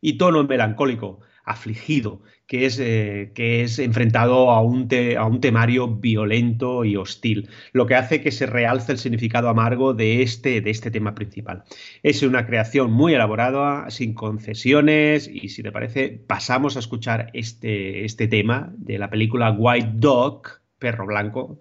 y 0.00 0.14
tono 0.14 0.42
melancólico, 0.42 1.20
afligido, 1.44 2.22
que 2.46 2.66
es, 2.66 2.78
eh, 2.80 3.32
que 3.34 3.62
es 3.62 3.78
enfrentado 3.78 4.50
a 4.50 4.60
un, 4.60 4.88
a 5.16 5.24
un 5.24 5.40
temario 5.40 5.88
violento 5.88 6.84
y 6.84 6.96
hostil, 6.96 7.48
lo 7.72 7.86
que 7.86 7.94
hace 7.94 8.20
que 8.20 8.32
se 8.32 8.46
realce 8.46 8.92
el 8.92 8.98
significado 8.98 9.48
amargo 9.48 9.94
de 9.94 10.22
este, 10.22 10.60
de 10.60 10.70
este 10.70 10.90
tema 10.90 11.14
principal. 11.14 11.64
Es 12.02 12.22
una 12.22 12.46
creación 12.46 12.92
muy 12.92 13.14
elaborada, 13.14 13.88
sin 13.90 14.14
concesiones, 14.14 15.28
y 15.32 15.50
si 15.50 15.62
te 15.62 15.72
parece, 15.72 16.08
pasamos 16.26 16.76
a 16.76 16.80
escuchar 16.80 17.30
este, 17.34 18.04
este 18.04 18.26
tema 18.26 18.72
de 18.76 18.98
la 18.98 19.10
película 19.10 19.52
White 19.52 19.92
Dog, 19.94 20.42
Perro 20.78 21.06
Blanco, 21.06 21.60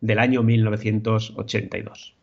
del 0.00 0.18
año 0.18 0.42
1982. 0.42 2.19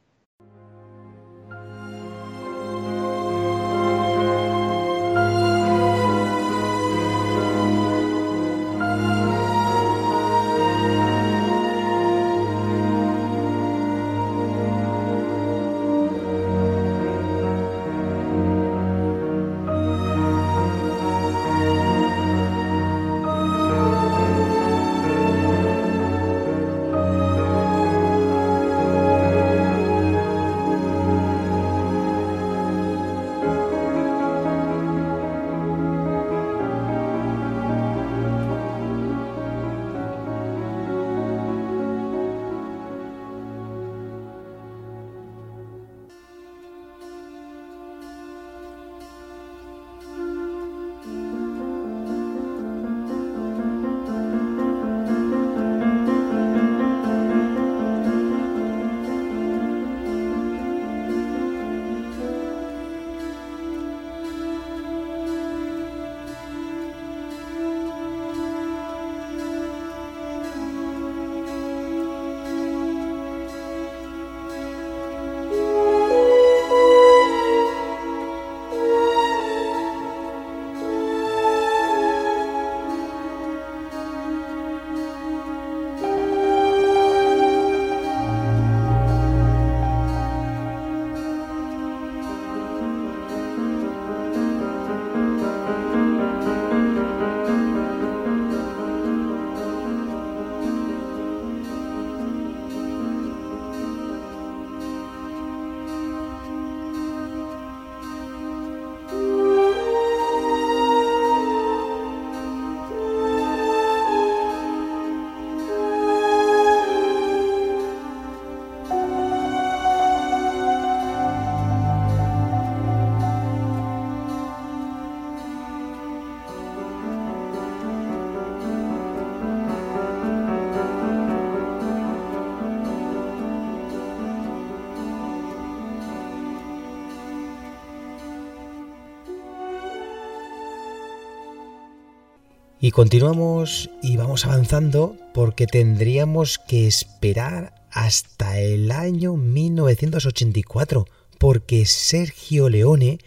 Continuamos 142.98 143.92
y 144.02 144.18
vamos 144.18 144.46
avanzando 144.48 145.16
porque 145.32 145.68
tendríamos 145.68 146.58
que 146.58 146.88
esperar 146.88 147.76
hasta 147.92 148.60
el 148.60 148.90
año 148.92 149.36
1984, 149.36 151.06
porque 151.38 151.86
Sergio 151.86 152.70
Leone 152.70 153.20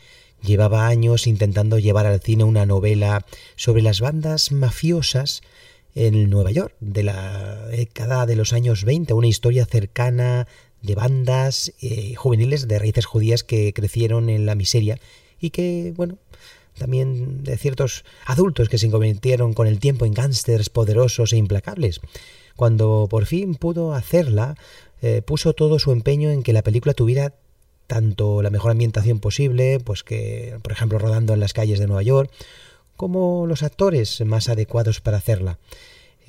llevaba 0.43 0.89
años 0.89 1.29
intentando 1.29 1.79
llevar 1.79 2.07
al 2.07 2.21
cine 2.21 2.43
una 2.43 2.67
novela 2.67 3.25
sobre 3.55 3.83
las 3.83 4.01
bandas 4.01 4.51
mafiosas 4.51 5.41
en 5.95 6.29
Nueva 6.31 6.51
York 6.51 6.75
de 6.81 7.05
la 7.05 7.69
década 7.69 8.27
de 8.27 8.35
los 8.35 8.53
años 8.53 8.83
20, 8.83 9.15
una 9.15 9.29
historia 9.29 9.67
cercana 9.67 10.49
de 10.83 10.97
bandas 10.97 11.73
eh, 11.81 12.17
juveniles 12.17 12.67
de 12.67 12.81
raíces 12.81 13.07
judías 13.07 13.45
que 13.45 13.73
crecieron 13.73 14.31
en 14.31 14.47
la 14.47 14.57
miseria 14.57 14.99
y 15.39 15.51
que, 15.51 15.95
bueno, 15.97 16.19
también 16.79 17.43
de 17.45 17.57
ciertos 17.57 18.05
adultos 18.27 18.69
que 18.69 18.79
se 18.79 18.91
convirtieron 18.91 19.55
con 19.55 19.67
el 19.67 19.79
tiempo 19.79 20.07
en 20.07 20.15
gángsters 20.15 20.71
poderosos 20.71 21.33
e 21.33 21.37
implacables. 21.37 22.01
Cuando 22.57 23.07
por 23.09 23.27
fin 23.27 23.55
pudo 23.55 23.95
hacerla, 23.95 24.57
eh, 25.03 25.23
puso 25.23 25.53
todo 25.53 25.79
su 25.79 25.93
empeño 25.93 26.31
en 26.31 26.43
que 26.43 26.53
la 26.53 26.63
película 26.63 26.95
tuviera 26.95 27.35
tanto 27.87 28.43
la 28.43 28.51
mejor 28.51 28.71
ambientación 28.71 29.19
posible, 29.19 29.81
pues 29.81 30.05
que, 30.05 30.59
por 30.63 30.73
ejemplo, 30.73 30.99
rodando 30.99 31.35
en 31.35 31.41
las 31.41 31.53
calles 31.53 31.79
de 31.79 31.87
Nueva 31.87 32.03
York, 32.03 32.31
como 32.97 33.47
los 33.47 33.63
actores 33.63 34.21
más 34.25 34.49
adecuados 34.49 35.01
para 35.01 35.17
hacerla. 35.17 35.59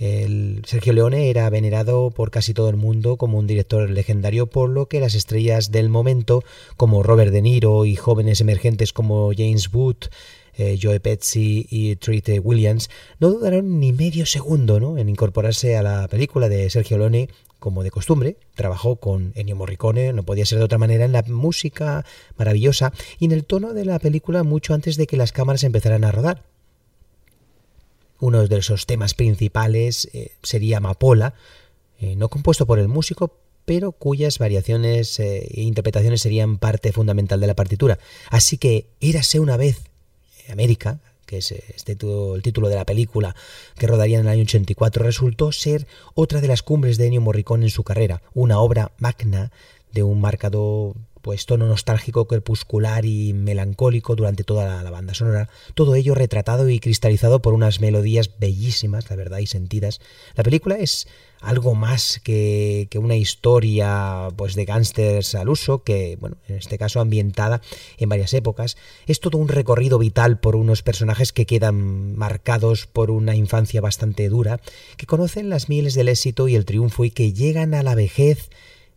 El 0.01 0.63
Sergio 0.65 0.93
Leone 0.93 1.29
era 1.29 1.47
venerado 1.51 2.09
por 2.09 2.31
casi 2.31 2.55
todo 2.55 2.69
el 2.69 2.75
mundo 2.75 3.17
como 3.17 3.37
un 3.37 3.45
director 3.45 3.87
legendario, 3.87 4.47
por 4.47 4.67
lo 4.67 4.87
que 4.87 4.99
las 4.99 5.13
estrellas 5.13 5.69
del 5.69 5.89
momento, 5.89 6.43
como 6.75 7.03
Robert 7.03 7.31
De 7.31 7.43
Niro 7.43 7.85
y 7.85 7.95
jóvenes 7.95 8.41
emergentes 8.41 8.93
como 8.93 9.29
James 9.37 9.71
Wood, 9.71 9.97
eh, 10.57 10.79
Joe 10.81 10.99
Pesci 10.99 11.67
y 11.69 11.97
Treat 11.97 12.39
Williams, 12.43 12.89
no 13.19 13.29
dudaron 13.29 13.79
ni 13.79 13.93
medio 13.93 14.25
segundo 14.25 14.79
¿no? 14.79 14.97
en 14.97 15.07
incorporarse 15.07 15.77
a 15.77 15.83
la 15.83 16.07
película 16.07 16.49
de 16.49 16.67
Sergio 16.71 16.97
Leone 16.97 17.29
como 17.59 17.83
de 17.83 17.91
costumbre, 17.91 18.37
trabajó 18.55 18.95
con 18.95 19.33
Ennio 19.35 19.55
Morricone, 19.55 20.13
no 20.13 20.23
podía 20.23 20.47
ser 20.47 20.57
de 20.57 20.65
otra 20.65 20.79
manera, 20.79 21.05
en 21.05 21.11
la 21.11 21.21
música 21.27 22.05
maravillosa 22.37 22.91
y 23.19 23.25
en 23.25 23.33
el 23.33 23.45
tono 23.45 23.75
de 23.75 23.85
la 23.85 23.99
película 23.99 24.41
mucho 24.41 24.73
antes 24.73 24.97
de 24.97 25.05
que 25.05 25.15
las 25.15 25.31
cámaras 25.31 25.63
empezaran 25.63 26.05
a 26.05 26.11
rodar. 26.11 26.50
Uno 28.21 28.47
de 28.47 28.57
esos 28.57 28.85
temas 28.85 29.13
principales 29.13 30.09
eh, 30.13 30.31
sería 30.41 30.77
Amapola, 30.77 31.33
eh, 31.99 32.15
no 32.15 32.29
compuesto 32.29 32.65
por 32.65 32.79
el 32.79 32.87
músico, 32.87 33.35
pero 33.65 33.91
cuyas 33.91 34.39
variaciones 34.39 35.19
e 35.19 35.61
interpretaciones 35.61 36.21
serían 36.21 36.57
parte 36.57 36.93
fundamental 36.93 37.41
de 37.41 37.47
la 37.47 37.55
partitura. 37.55 37.99
Así 38.29 38.57
que 38.57 38.87
Érase 39.01 39.39
una 39.39 39.57
vez 39.57 39.81
América, 40.49 40.99
que 41.25 41.37
es 41.37 41.51
este, 41.51 41.93
el 41.93 42.41
título 42.41 42.69
de 42.69 42.75
la 42.75 42.85
película 42.85 43.35
que 43.77 43.87
rodaría 43.87 44.19
en 44.19 44.25
el 44.25 44.31
año 44.31 44.43
84, 44.43 45.03
resultó 45.03 45.51
ser 45.51 45.87
otra 46.13 46.41
de 46.41 46.47
las 46.47 46.61
cumbres 46.61 46.97
de 46.97 47.07
Ennio 47.07 47.21
Morricone 47.21 47.65
en 47.65 47.69
su 47.69 47.83
carrera, 47.83 48.21
una 48.33 48.59
obra 48.59 48.91
magna 48.97 49.51
de 49.93 50.03
un 50.03 50.21
marcado 50.21 50.95
pues 51.21 51.45
tono 51.45 51.67
nostálgico, 51.67 52.25
crepuscular 52.27 53.05
y 53.05 53.33
melancólico 53.33 54.15
durante 54.15 54.43
toda 54.43 54.83
la, 54.83 54.91
banda 54.91 55.13
sonora, 55.13 55.49
todo 55.73 55.95
ello 55.95 56.15
retratado 56.15 56.69
y 56.69 56.79
cristalizado 56.79 57.41
por 57.41 57.53
unas 57.53 57.81
melodías 57.81 58.31
bellísimas, 58.39 59.09
la 59.09 59.15
verdad, 59.15 59.39
y 59.39 59.47
sentidas. 59.47 60.01
La 60.35 60.43
película 60.43 60.75
es 60.75 61.07
algo 61.39 61.73
más 61.73 62.21
que, 62.23 62.87
que 62.91 62.99
una 62.99 63.15
historia 63.15 64.29
pues 64.35 64.53
de 64.55 64.65
gángsters 64.65 65.35
al 65.35 65.49
uso, 65.49 65.83
que, 65.83 66.17
bueno, 66.19 66.37
en 66.47 66.57
este 66.57 66.77
caso 66.77 66.99
ambientada 66.99 67.61
en 67.97 68.09
varias 68.09 68.33
épocas. 68.33 68.77
Es 69.07 69.19
todo 69.19 69.37
un 69.37 69.47
recorrido 69.47 69.97
vital 69.97 70.39
por 70.39 70.55
unos 70.55 70.83
personajes 70.83 71.33
que 71.33 71.45
quedan 71.45 72.15
marcados 72.15 72.85
por 72.85 73.11
una 73.11 73.35
infancia 73.35 73.81
bastante 73.81 74.29
dura, 74.29 74.59
que 74.97 75.07
conocen 75.07 75.49
las 75.49 75.67
mieles 75.67 75.95
del 75.95 76.09
éxito 76.09 76.47
y 76.47 76.55
el 76.55 76.65
triunfo 76.65 77.05
y 77.05 77.11
que 77.11 77.33
llegan 77.33 77.73
a 77.73 77.83
la 77.83 77.95
vejez 77.95 78.49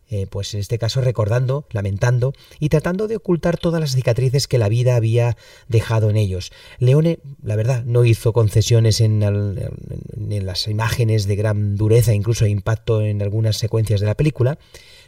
eh, 0.09 0.27
pues 0.29 0.53
en 0.53 0.59
este 0.59 0.77
caso 0.77 1.01
recordando, 1.01 1.65
lamentando 1.71 2.33
y 2.59 2.69
tratando 2.69 3.07
de 3.07 3.15
ocultar 3.15 3.57
todas 3.57 3.81
las 3.81 3.93
cicatrices 3.95 4.47
que 4.47 4.59
la 4.59 4.69
vida 4.69 4.95
había 4.95 5.35
dejado 5.67 6.11
en 6.11 6.15
ellos. 6.15 6.51
Leone, 6.77 7.19
la 7.41 7.55
verdad, 7.55 7.83
no 7.85 8.05
hizo 8.05 8.31
concesiones 8.31 9.01
en, 9.01 9.19
las 10.45 10.67
imágenes 10.67 11.25
de 11.25 11.35
gran 11.35 11.75
dureza, 11.75 12.13
incluso 12.13 12.45
impacto 12.45 13.01
en 13.01 13.21
algunas 13.23 13.57
secuencias 13.57 13.99
de 13.99 14.05
la 14.05 14.15
película. 14.15 14.59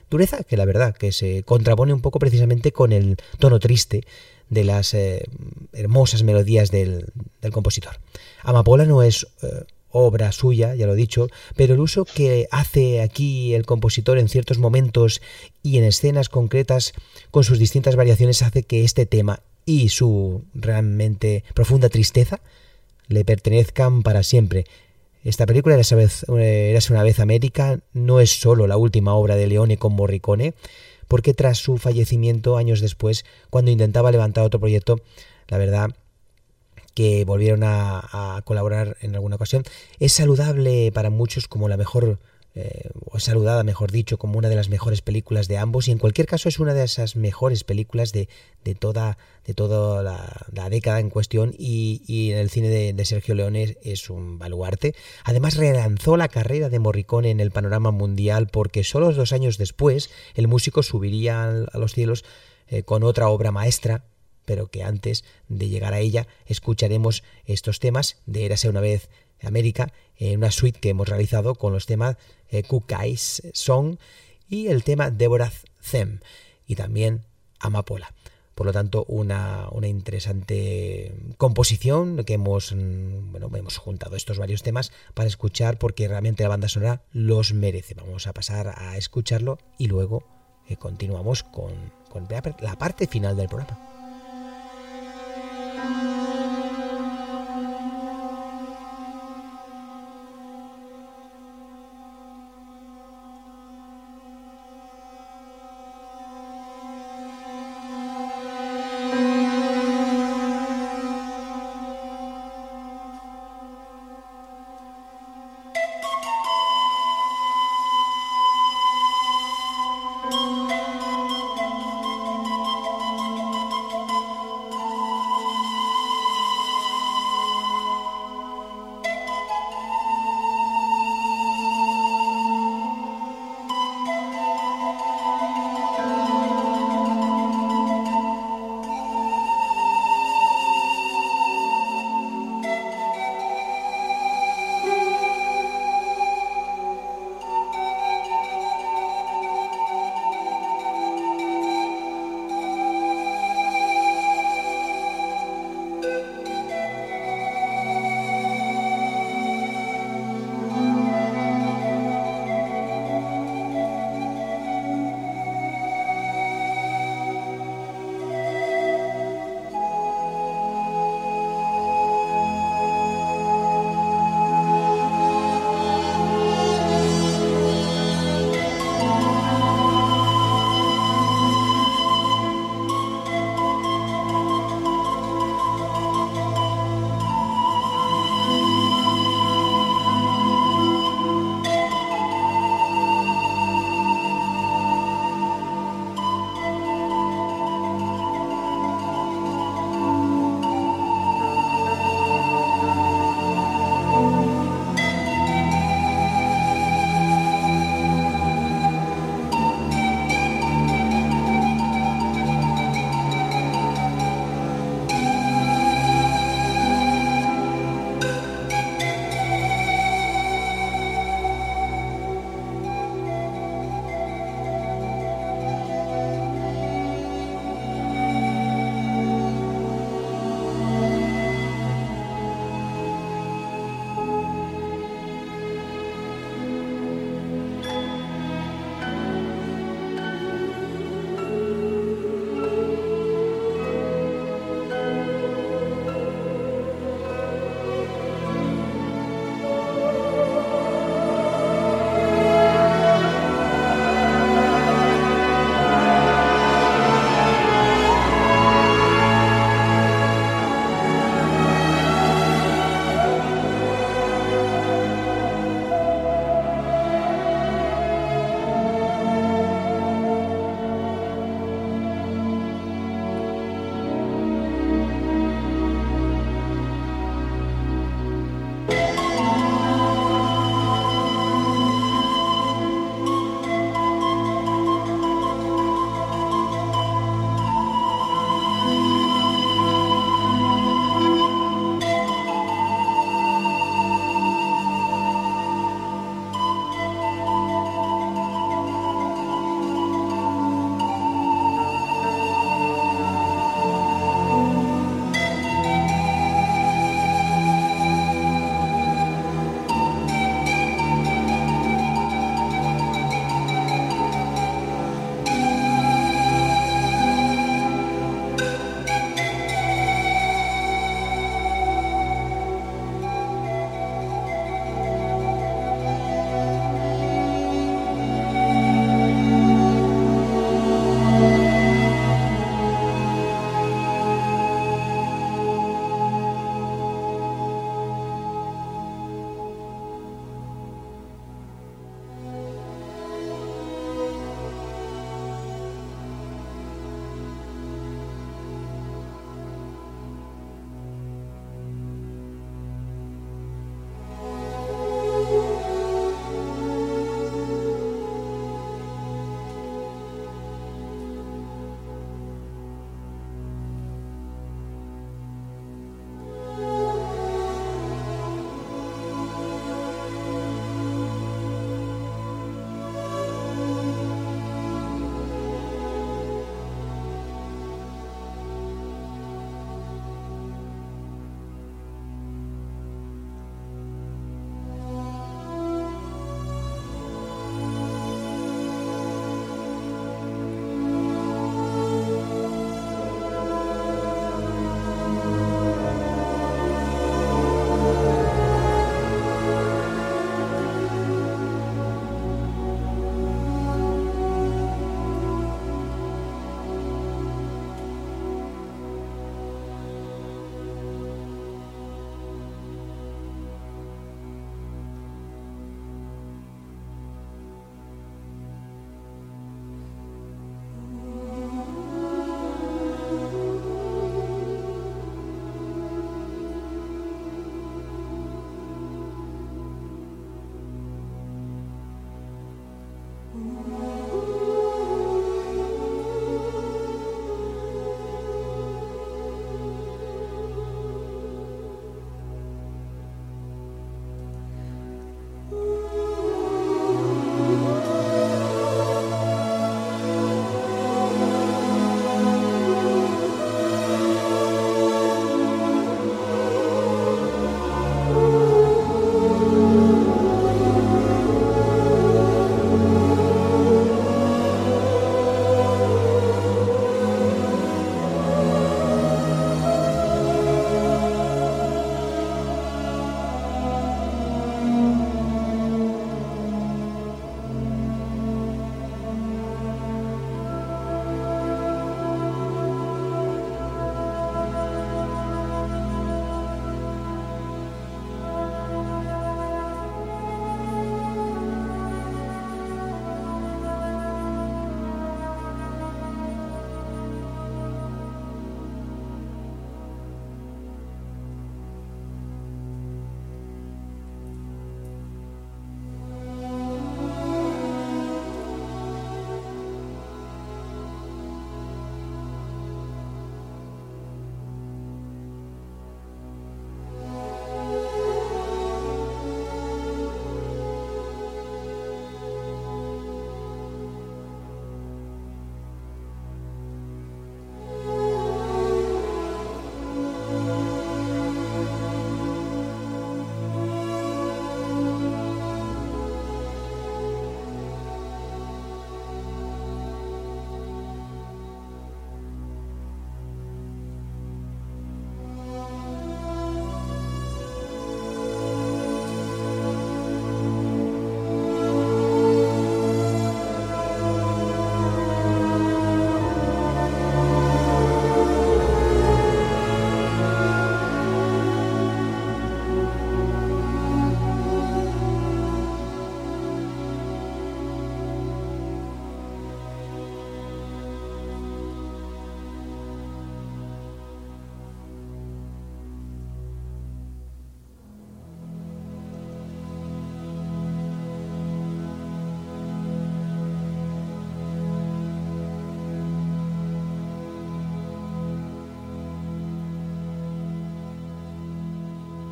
Dureza 0.09 0.43
que 0.43 0.57
la 0.57 0.65
verdad 0.65 0.95
que 0.95 1.11
se 1.11 1.43
contrapone 1.43 1.93
un 1.93 2.01
poco 2.01 2.17
precisamente 2.17 2.71
con 2.71 2.91
el 2.91 3.17
tono 3.37 3.59
triste 3.59 4.03
de 4.49 4.63
las 4.63 4.93
eh, 4.93 5.25
hermosas 5.73 6.23
melodías 6.23 6.71
del, 6.71 7.11
compositor. 7.51 7.99
Amapola 8.41 8.85
no 8.85 9.03
es 9.03 9.27
eh, 9.43 9.63
obra 9.97 10.31
suya, 10.31 10.75
ya 10.75 10.85
lo 10.85 10.93
he 10.93 10.97
dicho, 10.97 11.27
pero 11.55 11.73
el 11.73 11.79
uso 11.79 12.05
que 12.05 12.47
hace 12.51 13.01
aquí 13.01 13.53
el 13.53 13.65
compositor 13.65 14.17
en 14.17 14.29
ciertos 14.29 14.59
momentos 14.59 15.21
y 15.63 15.77
en 15.77 15.83
escenas 15.83 16.29
concretas 16.29 16.93
con 17.31 17.43
sus 17.43 17.59
distintas 17.59 17.95
variaciones 17.95 18.41
hace 18.41 18.63
que 18.63 18.83
este 18.83 19.05
tema 19.05 19.41
y 19.65 19.89
su 19.89 20.43
realmente 20.53 21.43
profunda 21.53 21.89
tristeza 21.89 22.39
le 23.07 23.25
pertenezcan 23.25 24.03
para 24.03 24.23
siempre. 24.23 24.65
Esta 25.23 25.45
película, 25.45 25.75
Érase 25.75 26.93
una 26.93 27.03
vez 27.03 27.19
América, 27.19 27.79
no 27.91 28.21
es 28.21 28.39
solo 28.39 28.65
la 28.67 28.77
última 28.77 29.13
obra 29.13 29.35
de 29.35 29.47
Leone 29.47 29.77
con 29.77 29.93
Morricone, 29.93 30.53
porque 31.07 31.33
tras 31.33 31.57
su 31.57 31.77
fallecimiento 31.77 32.57
años 32.57 32.79
después, 32.79 33.25
cuando 33.49 33.71
intentaba 33.71 34.11
levantar 34.11 34.45
otro 34.45 34.59
proyecto, 34.59 35.01
la 35.47 35.57
verdad 35.57 35.89
que 36.97 37.25
volvieron 37.25 37.61
a, 37.63 38.41
colaborar 38.43 38.97
en 39.01 39.13
alguna 39.13 39.35
ocasión. 39.35 39.61
Es 39.99 40.13
saludable 40.13 40.91
para 40.91 41.11
muchos 41.11 41.47
como 41.47 41.69
la 41.69 41.77
mejor, 41.77 42.17
eh, 42.55 42.89
o 43.05 43.19
saludada, 43.19 43.61
mejor 43.61 43.91
dicho, 43.91 44.17
como 44.17 44.39
una 44.39 44.49
de 44.49 44.55
las 44.55 44.69
mejores 44.69 45.03
películas 45.03 45.47
de 45.47 45.59
ambos 45.59 45.87
y 45.87 45.91
en 45.91 45.99
cualquier 45.99 46.25
caso 46.25 46.49
es 46.49 46.57
una 46.57 46.73
de 46.73 46.83
esas 46.83 47.15
mejores 47.15 47.63
películas 47.63 48.13
de, 48.13 48.29
de 48.63 48.73
toda, 48.73 49.19
de 49.45 49.53
toda 49.53 50.01
la, 50.01 50.69
década 50.71 50.99
en 50.99 51.11
cuestión 51.11 51.53
y, 51.55 52.31
en 52.31 52.39
el 52.39 52.49
cine 52.49 52.69
de, 52.69 53.05
Sergio 53.05 53.35
Leone 53.35 53.77
es 53.83 54.09
un 54.09 54.39
baluarte. 54.39 54.95
Además 55.23 55.55
relanzó 55.55 56.17
la 56.17 56.29
carrera 56.29 56.69
de 56.69 56.79
Morricone 56.79 57.29
en 57.29 57.39
el 57.39 57.51
panorama 57.51 57.91
mundial 57.91 58.47
porque 58.47 58.83
solo 58.83 59.13
dos 59.13 59.33
años 59.33 59.59
después 59.59 60.09
el 60.33 60.47
músico 60.47 60.81
subiría 60.81 61.43
a 61.43 61.77
los 61.77 61.93
cielos 61.93 62.25
eh, 62.65 62.81
con 62.81 63.03
otra 63.03 63.29
obra 63.29 63.51
maestra 63.51 64.03
pero 64.47 64.67
que 64.67 64.81
antes 64.81 65.25
de 65.49 65.67
llegar 65.67 65.93
a 65.93 65.99
ella 65.99 66.25
escucharemos 66.45 67.21
estos 67.45 67.79
temas 67.79 68.15
de 68.25 68.45
Érase 68.45 68.69
una 68.69 68.79
vez 68.79 69.09
América 69.43 69.91
en 70.15 70.37
una 70.39 70.51
suite 70.51 70.79
que 70.79 70.89
hemos 70.89 71.09
realizado 71.09 71.55
con 71.55 71.73
los 71.73 71.85
temas 71.85 72.15
eh, 72.49 72.63
Song 73.53 73.97
y 74.47 74.67
el 74.67 74.85
tema 74.85 75.11
Deborah 75.11 75.51
Them 75.91 76.21
y 76.65 76.75
también 76.75 77.25
Amapola. 77.59 78.13
Por 78.55 78.65
lo 78.65 78.73
tanto, 78.73 79.03
una, 79.09 79.67
una, 79.71 79.87
interesante 79.87 81.13
composición 81.37 82.23
que 82.23 82.35
hemos, 82.35 82.71
mm, 82.73 83.31
bueno, 83.31 83.51
hemos 83.53 83.77
juntado 83.77 84.15
estos 84.15 84.39
varios 84.39 84.63
temas 84.63 84.93
para 85.13 85.27
escuchar 85.27 85.77
porque 85.77 86.07
realmente 86.07 86.43
la 86.43 86.49
banda 86.49 86.69
sonora 86.69 87.03
los 87.11 87.53
merece. 87.53 87.95
Vamos 87.95 88.27
a 88.27 88.33
pasar 88.33 88.73
a 88.77 88.97
escucharlo 88.97 89.59
y 89.77 89.87
luego 89.87 90.23
eh, 90.69 90.77
continuamos 90.77 91.43
con, 91.43 91.73
con 92.09 92.27
la 92.61 92.77
parte 92.77 93.07
final 93.07 93.35
del 93.35 93.49
programa. 93.49 93.96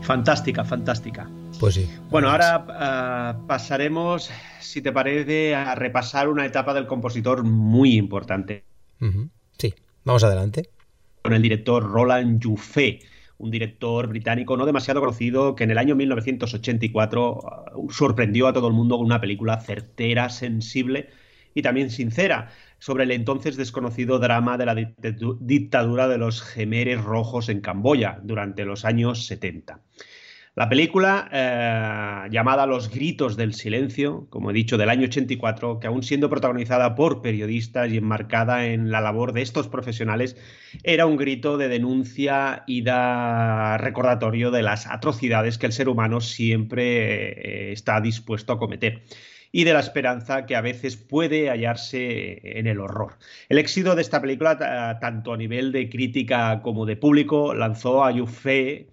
Fantástica, 0.05 0.63
fantástica. 0.63 1.27
Pues 1.59 1.73
sí. 1.73 1.89
Bueno, 2.11 2.29
ahora 2.29 3.39
uh, 3.39 3.47
pasaremos, 3.47 4.29
si 4.59 4.83
te 4.83 4.91
parece, 4.91 5.55
a 5.55 5.73
repasar 5.73 6.29
una 6.29 6.45
etapa 6.45 6.75
del 6.75 6.85
compositor 6.85 7.43
muy 7.43 7.95
importante. 7.95 8.63
Uh 9.01 9.05
-huh. 9.05 9.29
Sí, 9.57 9.73
vamos 10.03 10.23
adelante. 10.23 10.69
Con 11.23 11.33
el 11.33 11.41
director 11.41 11.83
Roland 11.83 12.39
Jouffe, 12.43 12.99
un 13.39 13.49
director 13.49 14.07
británico 14.07 14.55
no 14.55 14.67
demasiado 14.67 14.99
conocido 14.99 15.55
que 15.55 15.63
en 15.63 15.71
el 15.71 15.79
año 15.79 15.95
1984 15.95 17.71
uh, 17.75 17.91
sorprendió 17.91 18.47
a 18.47 18.53
todo 18.53 18.67
el 18.67 18.75
mundo 18.75 18.97
con 18.97 19.07
una 19.07 19.19
película 19.19 19.59
certera, 19.59 20.29
sensible 20.29 21.09
y 21.55 21.63
también 21.63 21.89
sincera 21.89 22.51
sobre 22.85 23.05
el 23.05 23.11
entonces 23.11 23.57
desconocido 23.57 24.19
drama 24.19 24.59
de 24.59 24.65
la 24.67 24.75
dictadura 24.75 26.07
de 26.07 26.19
los 26.19 26.43
gemeres 26.43 27.03
rojos 27.03 27.49
en 27.49 27.59
Camboya 27.59 28.19
durante 28.21 28.63
los 28.63 28.85
años 28.85 29.25
70. 29.25 29.81
La 30.53 30.69
película, 30.69 31.27
eh, 31.31 32.29
llamada 32.29 32.67
Los 32.67 32.91
Gritos 32.91 33.37
del 33.37 33.55
Silencio, 33.55 34.27
como 34.29 34.51
he 34.51 34.53
dicho, 34.53 34.77
del 34.77 34.91
año 34.91 35.05
84, 35.05 35.79
que 35.79 35.87
aún 35.87 36.03
siendo 36.03 36.29
protagonizada 36.29 36.93
por 36.93 37.23
periodistas 37.23 37.91
y 37.91 37.97
enmarcada 37.97 38.67
en 38.67 38.91
la 38.91 39.01
labor 39.01 39.33
de 39.33 39.41
estos 39.41 39.67
profesionales, 39.67 40.37
era 40.83 41.07
un 41.07 41.17
grito 41.17 41.57
de 41.57 41.69
denuncia 41.69 42.65
y 42.67 42.81
de 42.81 43.77
recordatorio 43.79 44.51
de 44.51 44.61
las 44.61 44.85
atrocidades 44.85 45.57
que 45.57 45.65
el 45.65 45.73
ser 45.73 45.89
humano 45.89 46.21
siempre 46.21 47.69
eh, 47.69 47.71
está 47.71 47.99
dispuesto 47.99 48.53
a 48.53 48.59
cometer 48.59 49.01
y 49.51 49.63
de 49.63 49.73
la 49.73 49.79
esperanza 49.79 50.45
que 50.45 50.55
a 50.55 50.61
veces 50.61 50.97
puede 50.97 51.49
hallarse 51.49 52.59
en 52.59 52.67
el 52.67 52.79
horror. 52.79 53.17
El 53.49 53.57
éxito 53.57 53.95
de 53.95 54.01
esta 54.01 54.21
película, 54.21 54.97
tanto 54.99 55.33
a 55.33 55.37
nivel 55.37 55.71
de 55.71 55.89
crítica 55.89 56.61
como 56.61 56.85
de 56.85 56.97
público, 56.97 57.53
lanzó 57.53 58.03
a 58.03 58.11
Yufé 58.11 58.87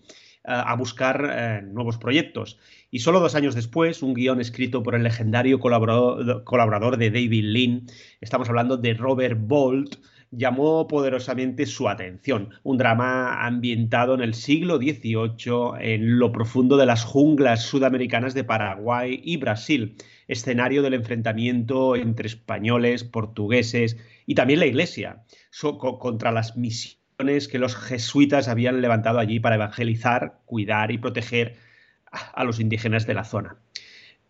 a 0.44 0.74
buscar 0.74 1.30
eh, 1.30 1.62
nuevos 1.62 1.98
proyectos. 1.98 2.58
Y 2.90 2.98
solo 2.98 3.20
dos 3.20 3.34
años 3.34 3.54
después, 3.54 4.02
un 4.02 4.14
guion 4.14 4.40
escrito 4.40 4.82
por 4.82 4.94
el 4.94 5.02
legendario 5.02 5.60
colaborador, 5.60 6.44
colaborador 6.44 6.96
de 6.96 7.10
David 7.10 7.44
Lean, 7.44 7.86
estamos 8.20 8.48
hablando 8.48 8.76
de 8.76 8.94
Robert 8.94 9.38
Bolt, 9.40 9.96
llamó 10.32 10.88
poderosamente 10.88 11.66
su 11.66 11.88
atención. 11.88 12.50
Un 12.64 12.78
drama 12.78 13.46
ambientado 13.46 14.14
en 14.14 14.22
el 14.22 14.34
siglo 14.34 14.78
XVIII, 14.78 15.78
en 15.80 16.18
lo 16.18 16.32
profundo 16.32 16.76
de 16.76 16.86
las 16.86 17.04
junglas 17.04 17.62
sudamericanas 17.62 18.34
de 18.34 18.42
Paraguay 18.42 19.20
y 19.22 19.36
Brasil, 19.36 19.96
escenario 20.26 20.82
del 20.82 20.94
enfrentamiento 20.94 21.94
entre 21.94 22.26
españoles, 22.26 23.04
portugueses 23.04 23.98
y 24.26 24.34
también 24.34 24.60
la 24.60 24.66
Iglesia 24.66 25.22
contra 25.78 26.32
las 26.32 26.56
misiones 26.56 27.46
que 27.46 27.58
los 27.58 27.76
jesuitas 27.76 28.48
habían 28.48 28.80
levantado 28.80 29.18
allí 29.18 29.38
para 29.38 29.56
evangelizar, 29.56 30.40
cuidar 30.46 30.90
y 30.90 30.98
proteger 30.98 31.56
a 32.10 32.44
los 32.44 32.58
indígenas 32.58 33.06
de 33.06 33.14
la 33.14 33.24
zona. 33.24 33.61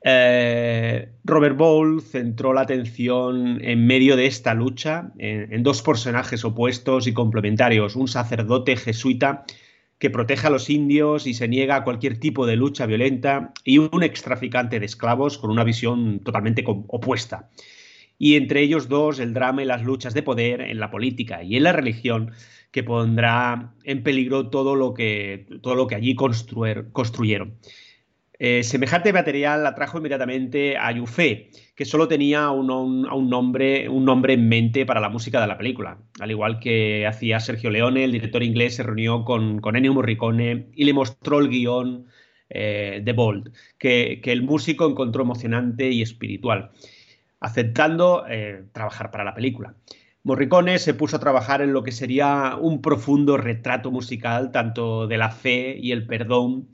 Eh, 0.04 1.12
Robert 1.24 1.56
Bowl 1.56 2.02
centró 2.02 2.52
la 2.52 2.62
atención 2.62 3.58
en 3.62 3.86
medio 3.86 4.16
de 4.16 4.26
esta 4.26 4.52
lucha 4.52 5.12
en, 5.18 5.62
dos 5.62 5.82
personajes 5.82 6.44
opuestos 6.44 7.06
y 7.06 7.12
complementarios, 7.12 7.94
un 7.94 8.08
sacerdote 8.08 8.76
jesuita 8.76 9.44
que 9.98 10.10
protege 10.10 10.48
a 10.48 10.50
los 10.50 10.68
indios 10.68 11.28
y 11.28 11.34
se 11.34 11.46
niega 11.46 11.76
a 11.76 11.84
cualquier 11.84 12.18
tipo 12.18 12.46
de 12.46 12.56
lucha 12.56 12.86
violenta 12.86 13.52
y 13.64 13.78
un 13.78 14.02
extraficante 14.02 14.80
de 14.80 14.86
esclavos 14.86 15.38
con 15.38 15.50
una 15.50 15.62
visión 15.62 16.18
totalmente 16.24 16.64
opuesta. 16.66 17.48
Y 18.18 18.34
entre 18.34 18.62
ellos 18.62 18.88
dos 18.88 19.20
el 19.20 19.34
drama 19.34 19.62
y 19.62 19.66
las 19.66 19.84
luchas 19.84 20.14
de 20.14 20.24
poder 20.24 20.60
en 20.62 20.80
la 20.80 20.90
política 20.90 21.44
y 21.44 21.56
en 21.56 21.62
la 21.62 21.72
religión 21.72 22.32
que 22.72 22.82
pondrá 22.82 23.74
en 23.84 24.02
peligro 24.02 24.48
todo 24.48 24.74
lo 24.74 24.94
que, 24.94 25.46
todo 25.62 25.76
lo 25.76 25.86
que 25.86 25.94
allí 25.94 26.16
construyeron. 26.16 27.58
Eh, 28.44 28.64
semejante 28.64 29.12
material 29.12 29.64
atrajo 29.68 29.98
inmediatamente 29.98 30.76
a 30.76 30.90
Yufé, 30.90 31.50
que 31.76 31.84
solo 31.84 32.08
tenía 32.08 32.50
un, 32.50 32.72
un, 32.72 33.30
nombre, 33.30 33.88
un 33.88 34.04
nombre 34.04 34.32
en 34.32 34.48
mente 34.48 34.84
para 34.84 34.98
la 34.98 35.08
música 35.08 35.40
de 35.40 35.46
la 35.46 35.56
película. 35.56 35.98
Al 36.18 36.32
igual 36.32 36.58
que 36.58 37.06
hacía 37.06 37.38
Sergio 37.38 37.70
Leone, 37.70 38.02
el 38.02 38.10
director 38.10 38.42
inglés 38.42 38.74
se 38.74 38.82
reunió 38.82 39.24
con, 39.24 39.60
con 39.60 39.76
Ennio 39.76 39.94
Morricone 39.94 40.66
y 40.74 40.82
le 40.82 40.92
mostró 40.92 41.38
el 41.38 41.50
guion 41.50 42.08
eh, 42.50 43.00
de 43.04 43.12
Bold, 43.12 43.52
que, 43.78 44.20
que, 44.20 44.32
el 44.32 44.42
músico 44.42 44.90
encontró 44.90 45.22
emocionante 45.22 45.92
y 45.92 46.02
espiritual, 46.02 46.72
aceptando 47.38 48.24
eh, 48.28 48.64
trabajar 48.72 49.12
para 49.12 49.22
la 49.22 49.36
película. 49.36 49.76
Morricone 50.24 50.80
se 50.80 50.94
puso 50.94 51.18
a 51.18 51.20
trabajar 51.20 51.62
en 51.62 51.72
lo 51.72 51.84
que 51.84 51.92
sería 51.92 52.56
un 52.60 52.82
profundo 52.82 53.36
retrato 53.36 53.92
musical 53.92 54.50
tanto 54.50 55.06
de 55.06 55.18
la 55.18 55.30
fe 55.30 55.78
y 55.78 55.92
el 55.92 56.08
perdón 56.08 56.66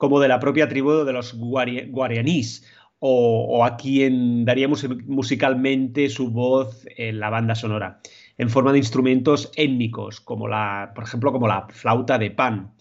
como 0.00 0.18
de 0.18 0.28
la 0.28 0.40
propia 0.40 0.66
tribu 0.66 1.04
de 1.04 1.12
los 1.12 1.34
guarianís, 1.36 2.64
o, 3.00 3.62
a 3.66 3.76
quien 3.76 4.46
daríamos 4.46 4.88
musicalmente 5.06 6.08
su 6.08 6.30
voz 6.30 6.86
en 6.96 7.20
la 7.20 7.28
banda 7.28 7.54
sonora, 7.54 8.00
en 8.38 8.48
forma 8.48 8.72
de 8.72 8.78
instrumentos 8.78 9.52
étnicos, 9.56 10.22
como 10.22 10.48
la, 10.48 10.92
por 10.94 11.04
ejemplo, 11.04 11.32
como 11.32 11.46
la 11.46 11.66
flauta 11.68 12.18
de 12.18 12.30
pan. 12.30 12.72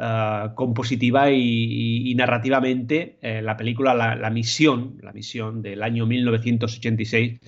Uh, 0.00 0.54
compositiva 0.54 1.32
y, 1.32 2.14
narrativamente, 2.14 3.18
eh, 3.20 3.42
la 3.42 3.56
película 3.56 3.94
la, 3.94 4.14
la, 4.14 4.30
Misión, 4.30 4.96
la 5.02 5.12
Misión 5.12 5.60
del 5.60 5.82
año 5.82 6.06
1986, 6.06 7.40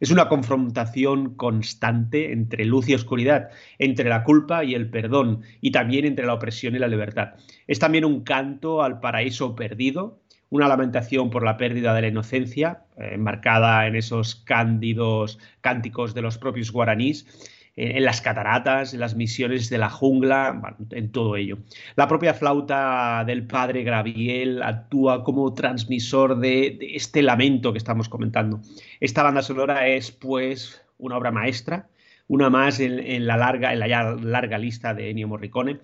es 0.00 0.10
una 0.10 0.28
confrontación 0.28 1.34
constante 1.34 2.32
entre 2.32 2.64
luz 2.64 2.88
y 2.88 2.94
oscuridad, 2.94 3.50
entre 3.78 4.08
la 4.08 4.24
culpa 4.24 4.64
y 4.64 4.74
el 4.74 4.90
perdón, 4.90 5.42
y 5.60 5.72
también 5.72 6.04
entre 6.04 6.26
la 6.26 6.34
opresión 6.34 6.74
y 6.74 6.78
la 6.78 6.88
libertad. 6.88 7.34
Es 7.66 7.78
también 7.78 8.04
un 8.04 8.22
canto 8.22 8.82
al 8.82 9.00
paraíso 9.00 9.54
perdido, 9.54 10.20
una 10.50 10.68
lamentación 10.68 11.30
por 11.30 11.44
la 11.44 11.56
pérdida 11.56 11.94
de 11.94 12.02
la 12.02 12.08
inocencia, 12.08 12.84
eh, 12.96 13.10
enmarcada 13.12 13.86
en 13.86 13.96
esos 13.96 14.36
cándidos 14.36 15.38
cánticos 15.60 16.14
de 16.14 16.22
los 16.22 16.38
propios 16.38 16.72
guaraníes, 16.72 17.57
en 17.80 18.04
las 18.04 18.20
cataratas, 18.20 18.92
en 18.92 19.00
las 19.00 19.14
misiones 19.14 19.70
de 19.70 19.78
la 19.78 19.88
jungla, 19.88 20.76
en 20.90 21.12
todo 21.12 21.36
ello. 21.36 21.58
La 21.94 22.08
propia 22.08 22.34
flauta 22.34 23.22
del 23.24 23.46
padre 23.46 23.84
Graviel 23.84 24.62
actúa 24.64 25.22
como 25.22 25.54
transmisor 25.54 26.40
de, 26.40 26.76
de, 26.78 26.96
este 26.96 27.22
lamento 27.22 27.72
que 27.72 27.78
estamos 27.78 28.08
comentando. 28.08 28.60
Esta 28.98 29.22
banda 29.22 29.42
sonora 29.42 29.86
es, 29.86 30.10
pues, 30.10 30.82
una 30.98 31.16
obra 31.16 31.30
maestra, 31.30 31.88
una 32.26 32.50
más 32.50 32.80
en, 32.80 32.98
en 32.98 33.28
la, 33.28 33.36
larga, 33.36 33.72
en 33.72 33.78
la 33.78 33.86
ya 33.86 34.02
larga 34.02 34.58
lista 34.58 34.92
de 34.92 35.10
Ennio 35.10 35.28
Morricone. 35.28 35.78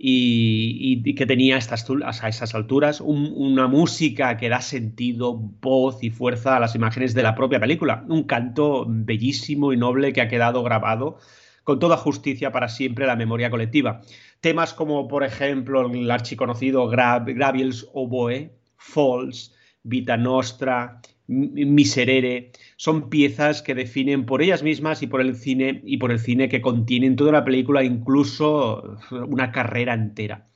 Y, 0.00 1.14
que 1.14 1.26
tenía 1.26 1.56
estas, 1.56 1.84
a 2.04 2.28
esas 2.28 2.54
alturas 2.54 3.00
un, 3.00 3.32
una 3.34 3.66
música 3.66 4.36
que 4.36 4.48
da 4.48 4.60
sentido, 4.60 5.34
voz 5.34 6.04
y 6.04 6.10
fuerza 6.10 6.56
a 6.56 6.60
las 6.60 6.76
imágenes 6.76 7.14
de 7.14 7.24
la 7.24 7.34
propia 7.34 7.58
película. 7.58 8.04
Un 8.08 8.22
canto 8.22 8.86
bellísimo 8.88 9.72
y 9.72 9.76
noble 9.76 10.12
que 10.12 10.20
ha 10.20 10.28
quedado 10.28 10.62
grabado 10.62 11.18
con 11.64 11.80
toda 11.80 11.98
justicia 11.98 12.50
para 12.50 12.68
siempre 12.68 13.06
la 13.06 13.14
memoria 13.14 13.50
colectiva. 13.50 14.00
Temas 14.40 14.72
como, 14.72 15.06
por 15.06 15.22
ejemplo, 15.22 15.84
el 15.92 16.10
archiconocido 16.10 16.88
Gra 16.88 17.18
Graviels 17.18 17.90
Oboe, 17.92 18.52
Falls, 18.76 19.54
Vita 19.82 20.16
Nostra, 20.16 21.02
Miserere, 21.28 22.52
son 22.76 23.10
piezas 23.10 23.60
que 23.60 23.74
definen 23.74 24.24
por 24.24 24.40
ellas 24.40 24.62
mismas 24.62 25.02
y 25.02 25.06
por 25.06 25.20
el 25.20 25.36
cine 25.36 25.82
y 25.84 25.98
por 25.98 26.10
el 26.10 26.18
cine 26.18 26.48
que 26.48 26.62
contienen 26.62 27.16
toda 27.16 27.32
la 27.32 27.44
película, 27.44 27.84
incluso 27.84 28.98
una 29.10 29.52
carrera 29.52 29.92
entera. 29.92 30.46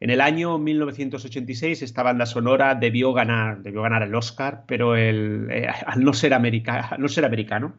En 0.00 0.10
el 0.10 0.20
año 0.20 0.58
1986 0.58 1.80
esta 1.80 2.02
banda 2.02 2.26
sonora 2.26 2.74
debió 2.74 3.14
ganar, 3.14 3.62
debió 3.62 3.80
ganar 3.80 4.02
el 4.02 4.14
Oscar, 4.14 4.64
pero 4.68 4.94
eh, 4.94 5.66
al, 5.86 6.04
no 6.04 6.12
ser 6.12 6.34
al 6.34 6.42
no 6.98 7.08
ser 7.08 7.24
americano 7.24 7.78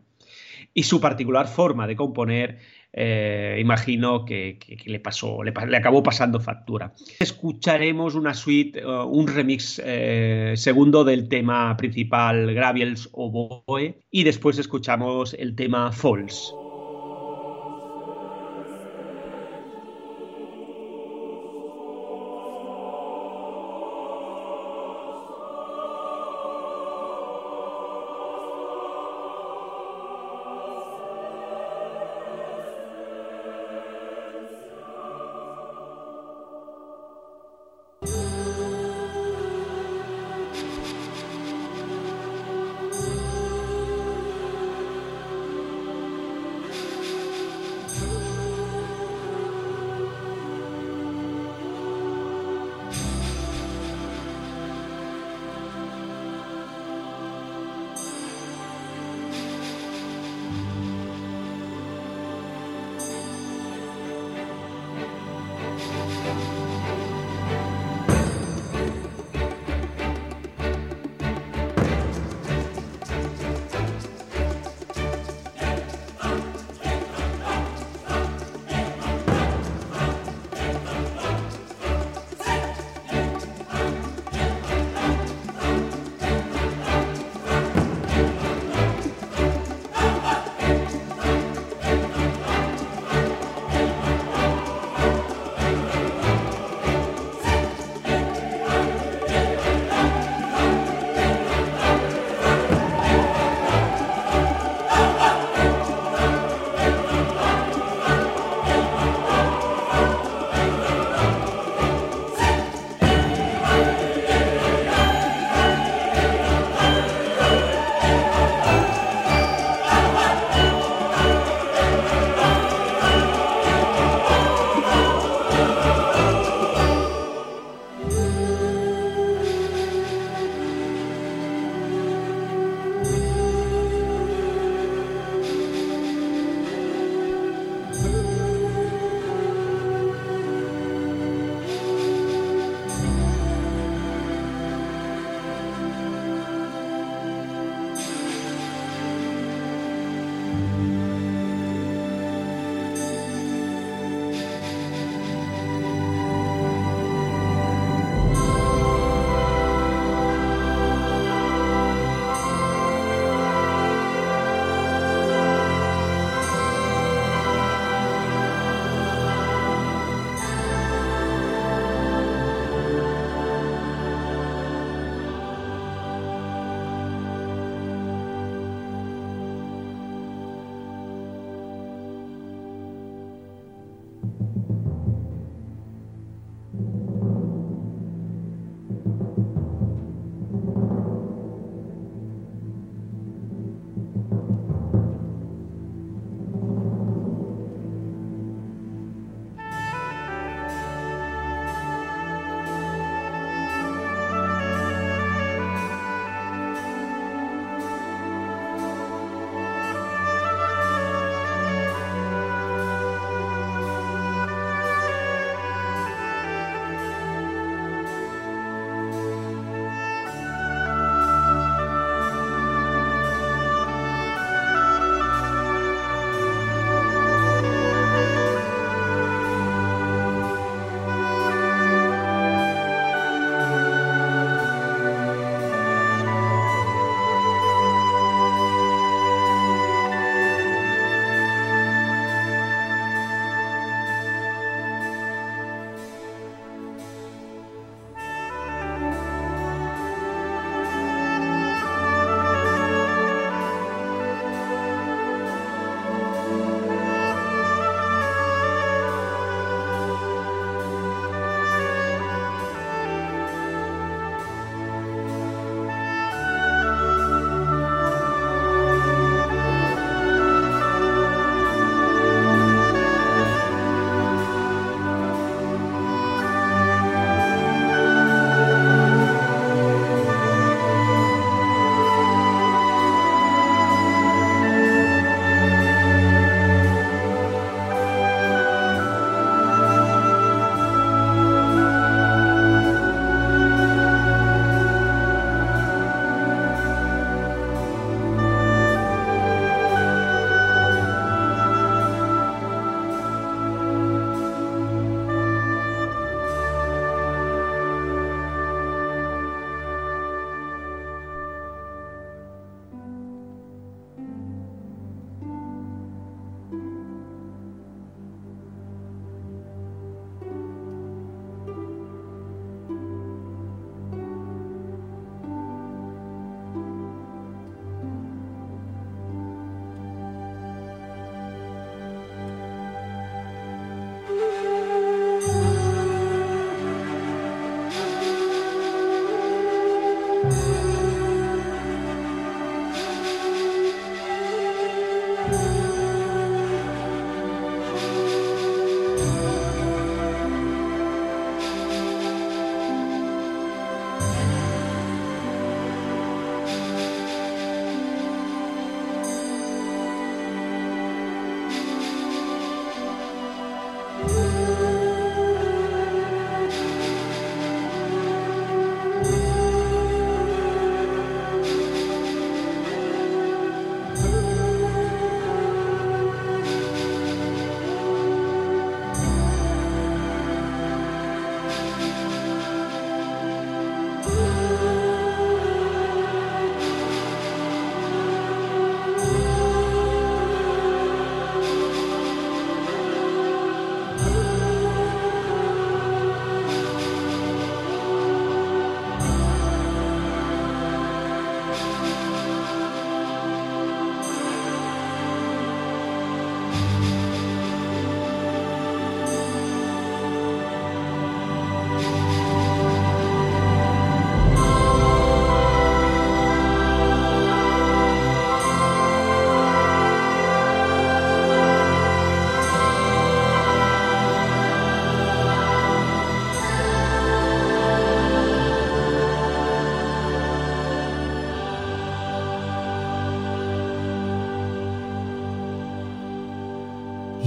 y 0.73 0.83
su 0.83 0.99
particular 0.99 1.47
forma 1.47 1.87
de 1.87 1.95
componer 1.95 2.59
eh, 2.97 3.57
imagino 3.59 4.23
que, 4.23 4.57
le 4.85 5.01
pasó, 5.01 5.43
le, 5.43 5.53
le, 5.67 5.77
acabó 5.77 6.01
pasando 6.01 6.39
factura. 6.39 6.93
Escucharemos 7.19 8.15
una 8.15 8.33
suite, 8.33 8.85
uh, 8.85 9.03
un 9.03 9.27
remix 9.27 9.81
eh, 9.83 10.53
segundo 10.55 11.03
del 11.03 11.27
tema 11.27 11.75
principal 11.75 12.53
Graviels 12.53 13.09
Oboe 13.11 13.99
y 14.09 14.23
después 14.23 14.57
escuchamos 14.59 15.33
el 15.33 15.57
tema 15.57 15.91
Falls. 15.91 16.55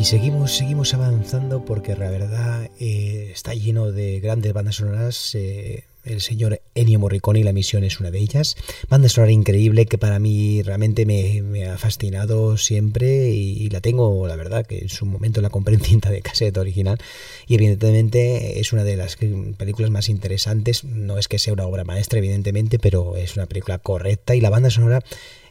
Seguimos, 0.09 0.57
seguimos 0.57 0.95
avanzando 0.95 1.67
porque 1.67 1.95
la 1.95 2.09
verdad 2.09 2.71
eh, 2.81 3.29
está 3.31 3.53
lleno 3.53 3.93
de 3.93 4.21
grandes 4.21 4.55
bandas 4.55 4.77
sonoras. 4.77 5.35
Eh, 5.35 5.85
el 6.03 6.23
señor 6.23 6.63
Ennio 6.75 6.99
Morricone 6.99 7.41
y 7.41 7.43
la 7.43 7.53
misión 7.53 7.85
es 7.85 8.01
una 8.01 8.11
de 8.11 8.19
ellas. 8.19 8.57
Banda 8.89 9.11
sonora 9.11 9.33
increíble 9.33 9.85
que 9.85 9.99
para 9.99 10.19
mí 10.19 10.63
realmente 10.63 11.05
me, 11.05 11.67
ha 11.67 11.77
fascinado 11.77 12.57
siempre 12.57 13.29
y, 13.29 13.69
la 13.69 13.83
tengo, 13.83 14.27
la 14.27 14.37
verdad, 14.37 14.65
que 14.65 14.79
en 14.79 14.89
su 14.89 15.05
momento 15.05 15.43
la 15.43 15.51
compré 15.51 15.75
en 15.75 15.83
cinta 15.83 16.11
de 16.11 16.23
cassette 16.23 16.57
original 16.57 16.99
y 17.47 17.57
evidentemente 17.57 18.61
es 18.61 18.73
una 18.73 18.85
de 18.85 18.97
las 18.97 19.17
películas 19.59 19.91
más 19.91 20.09
interesantes. 20.09 20.85
No 20.85 21.19
es 21.19 21.29
que 21.29 21.39
sea 21.39 21.53
una 21.53 21.67
obra 21.67 21.85
maestra, 21.85 22.19
evidentemente, 22.19 22.79
pero 22.79 23.17
es 23.17 23.37
una 23.37 23.45
película 23.45 23.77
correcta 23.77 24.35
y 24.35 24.41
la 24.41 24.49
banda 24.49 24.71
sonora 24.71 25.03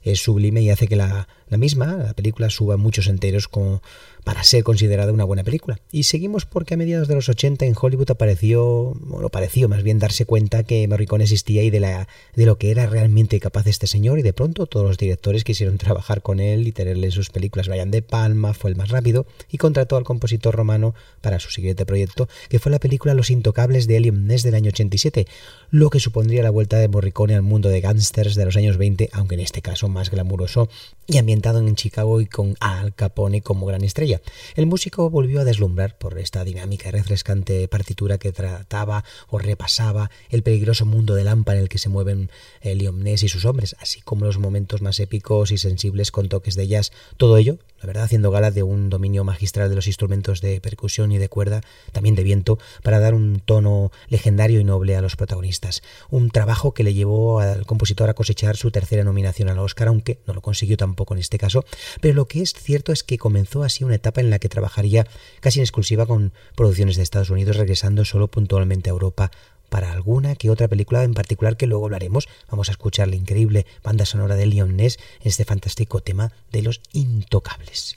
es 0.01 0.22
sublime 0.22 0.62
y 0.62 0.70
hace 0.70 0.88
que 0.88 0.95
la, 0.95 1.28
la 1.50 1.58
misma, 1.58 1.98
la 1.98 2.14
película, 2.14 2.50
suba 2.50 2.78
muchos 2.78 3.08
enteros 3.08 3.48
como 3.48 3.82
para 4.28 4.43
ser 4.43 4.64
considerada 4.64 5.14
una 5.14 5.24
buena 5.24 5.45
película. 5.45 5.80
Y 5.89 6.04
seguimos 6.04 6.45
porque 6.45 6.74
a 6.74 6.78
mediados 6.78 7.08
de 7.08 7.16
los 7.16 7.30
80 7.30 7.66
en 7.66 7.74
Hollywood 7.80 8.12
apareció, 8.12 8.93
lo 9.10 9.30
pareció 9.30 9.70
más 9.70 9.84
bien 9.84 10.00
darse 10.00 10.26
cuenta 10.26 10.64
que 10.64 10.86
Morricone 10.89 11.24
existía 11.24 11.64
y 11.64 11.70
de, 11.70 11.80
la, 11.80 12.10
de 12.36 12.45
lo 12.45 12.58
que 12.58 12.72
era 12.72 12.88
realmente 12.88 13.39
capaz 13.39 13.68
este 13.68 13.88
señor 13.88 14.20
y 14.20 14.24
de 14.24 14.34
pronto 14.34 14.66
todos 14.66 14.86
los 14.86 14.98
directores 14.98 15.45
quisieron 15.45 15.78
trabajar 15.78 16.22
con 16.22 16.41
él 16.41 16.68
y 16.68 16.74
tenerle 16.74 17.06
en 17.08 17.12
sus 17.14 17.30
películas. 17.30 17.70
Brian 17.70 17.89
De 17.89 18.02
Palma 18.02 18.54
fue 18.54 18.70
el 18.70 18.76
más 18.76 18.89
rápido 18.89 19.26
y 19.50 19.60
contrató 19.60 19.95
al 19.95 20.04
compositor 20.04 20.54
romano 20.54 20.93
para 21.22 21.39
su 21.39 21.50
siguiente 21.50 21.86
proyecto, 21.86 22.28
que 22.50 22.60
fue 22.60 22.70
la 22.70 22.80
película 22.80 23.14
Los 23.14 23.30
Intocables 23.30 23.88
de 23.88 23.95
Elion 23.95 24.28
Ness 24.28 24.43
del 24.43 24.56
año 24.56 24.72
87, 24.72 25.26
lo 25.70 25.89
que 25.89 26.02
supondría 26.02 26.43
la 26.43 26.50
vuelta 26.50 26.78
de 26.80 26.89
Morricone 26.89 27.36
al 27.36 27.43
mundo 27.43 27.70
de 27.70 27.80
gángsters 27.80 28.36
de 28.36 28.43
los 28.43 28.58
años 28.58 28.76
20, 28.76 29.10
aunque 29.14 29.36
en 29.36 29.41
este 29.41 29.62
caso 29.62 29.88
más 29.88 30.12
glamuroso 30.12 30.68
y 31.06 31.18
en 31.38 31.76
Chicago 31.76 32.20
y 32.20 32.26
con 32.26 32.56
Al 32.60 32.96
Capone 32.96 33.42
como 33.42 33.66
gran 33.68 33.84
estrella. 33.84 34.22
El 34.56 34.66
músico 34.66 35.10
volvió 35.10 35.40
a 35.40 35.44
deslumbrar 35.44 35.98
por 35.98 36.18
esta 36.18 36.44
dinámica 36.44 36.90
y 36.90 36.92
refrescante 36.92 37.68
partitura 37.68 38.18
que 38.18 38.32
trataba 38.32 39.04
o 39.30 39.38
repasaba 39.38 40.10
el 40.30 40.42
peligroso 40.42 40.86
mundo 40.86 41.14
de 41.14 41.24
Lampa 41.24 41.54
en 41.54 41.62
el 41.62 41.70
que 41.70 41.78
se 41.78 41.90
mueven 41.90 42.32
Leon 42.64 43.04
Ness 43.04 43.24
y 43.24 43.30
sus 43.30 43.46
hombres, 43.46 43.76
así 43.80 44.02
como 44.02 44.26
los 44.26 44.40
momentos 44.40 44.82
más 44.82 45.00
épicos 45.00 45.52
y 45.52 45.58
sensibles 45.58 46.12
con 46.12 46.28
toques 46.28 46.56
de 46.56 46.68
jazz. 46.68 46.92
Todo 47.18 47.38
ello 47.38 47.60
la 47.80 47.88
verdad 47.88 48.03
haciendo 48.03 48.32
gala 48.32 48.51
de 48.51 48.63
un 48.63 48.89
dominio 48.89 49.23
magistral 49.23 49.69
de 49.69 49.75
los 49.75 49.88
instrumentos 49.88 50.41
de 50.41 50.59
percusión 50.61 51.11
y 51.11 51.17
de 51.17 51.30
cuerda, 51.30 51.61
también 51.91 52.15
de 52.15 52.23
viento, 52.23 52.59
para 52.84 52.99
dar 52.99 53.13
un 53.13 53.39
tono 53.39 53.91
legendario 54.09 54.59
y 54.59 54.63
noble 54.63 54.95
a 54.95 55.01
los 55.01 55.15
protagonistas. 55.15 55.82
Un 56.09 56.30
trabajo 56.30 56.73
que 56.73 56.84
le 56.84 56.93
llevó 56.93 57.39
al 57.39 57.65
compositor 57.65 58.09
a 58.09 58.13
cosechar 58.13 58.57
su 58.57 58.71
tercera 58.71 59.03
nominación 59.03 59.49
al 59.49 59.59
Oscar, 59.59 59.88
aunque 59.88 60.19
no 60.25 60.34
lo 60.34 60.41
consiguió 60.41 60.78
tampoco 60.78 61.13
en 61.13 61.19
este 61.19 61.38
caso, 61.38 61.65
pero 62.01 62.13
lo 62.13 62.25
que 62.25 62.41
es 62.41 62.53
cierto 62.53 62.91
es 62.91 63.03
que 63.03 63.17
comenzó 63.17 63.63
así 63.63 63.84
una 63.84 63.95
etapa 63.95 64.21
en 64.21 64.30
la 64.30 64.39
que 64.39 64.49
trabajaría 64.49 65.07
casi 65.39 65.59
en 65.59 65.63
exclusiva 65.63 66.05
con 66.05 66.34
producciones 66.55 66.95
de 66.95 67.03
Estados 67.03 67.30
Unidos, 67.30 67.57
regresando 67.57 68.05
solo 68.05 68.28
puntualmente 68.28 68.89
a 68.89 68.91
Europa 68.91 69.32
para 69.70 69.91
alguna 69.91 70.36
que 70.36 70.49
otra 70.49 70.68
película 70.68 71.03
en 71.03 71.13
particular 71.13 71.57
que 71.57 71.68
luego 71.68 71.86
hablaremos. 71.86 72.28
Vamos 72.49 72.70
a 72.70 72.72
escuchar 72.72 73.07
la 73.07 73.15
increíble 73.15 73.65
banda 73.84 74.05
sonora 74.05 74.36
de 74.36 74.45
Leon 74.45 74.76
Ness 74.76 74.97
en 75.22 75.28
este 75.28 75.45
fantástico 75.45 76.01
tema 76.01 76.32
de 76.51 76.61
los 76.61 76.82
intocables. 76.93 77.95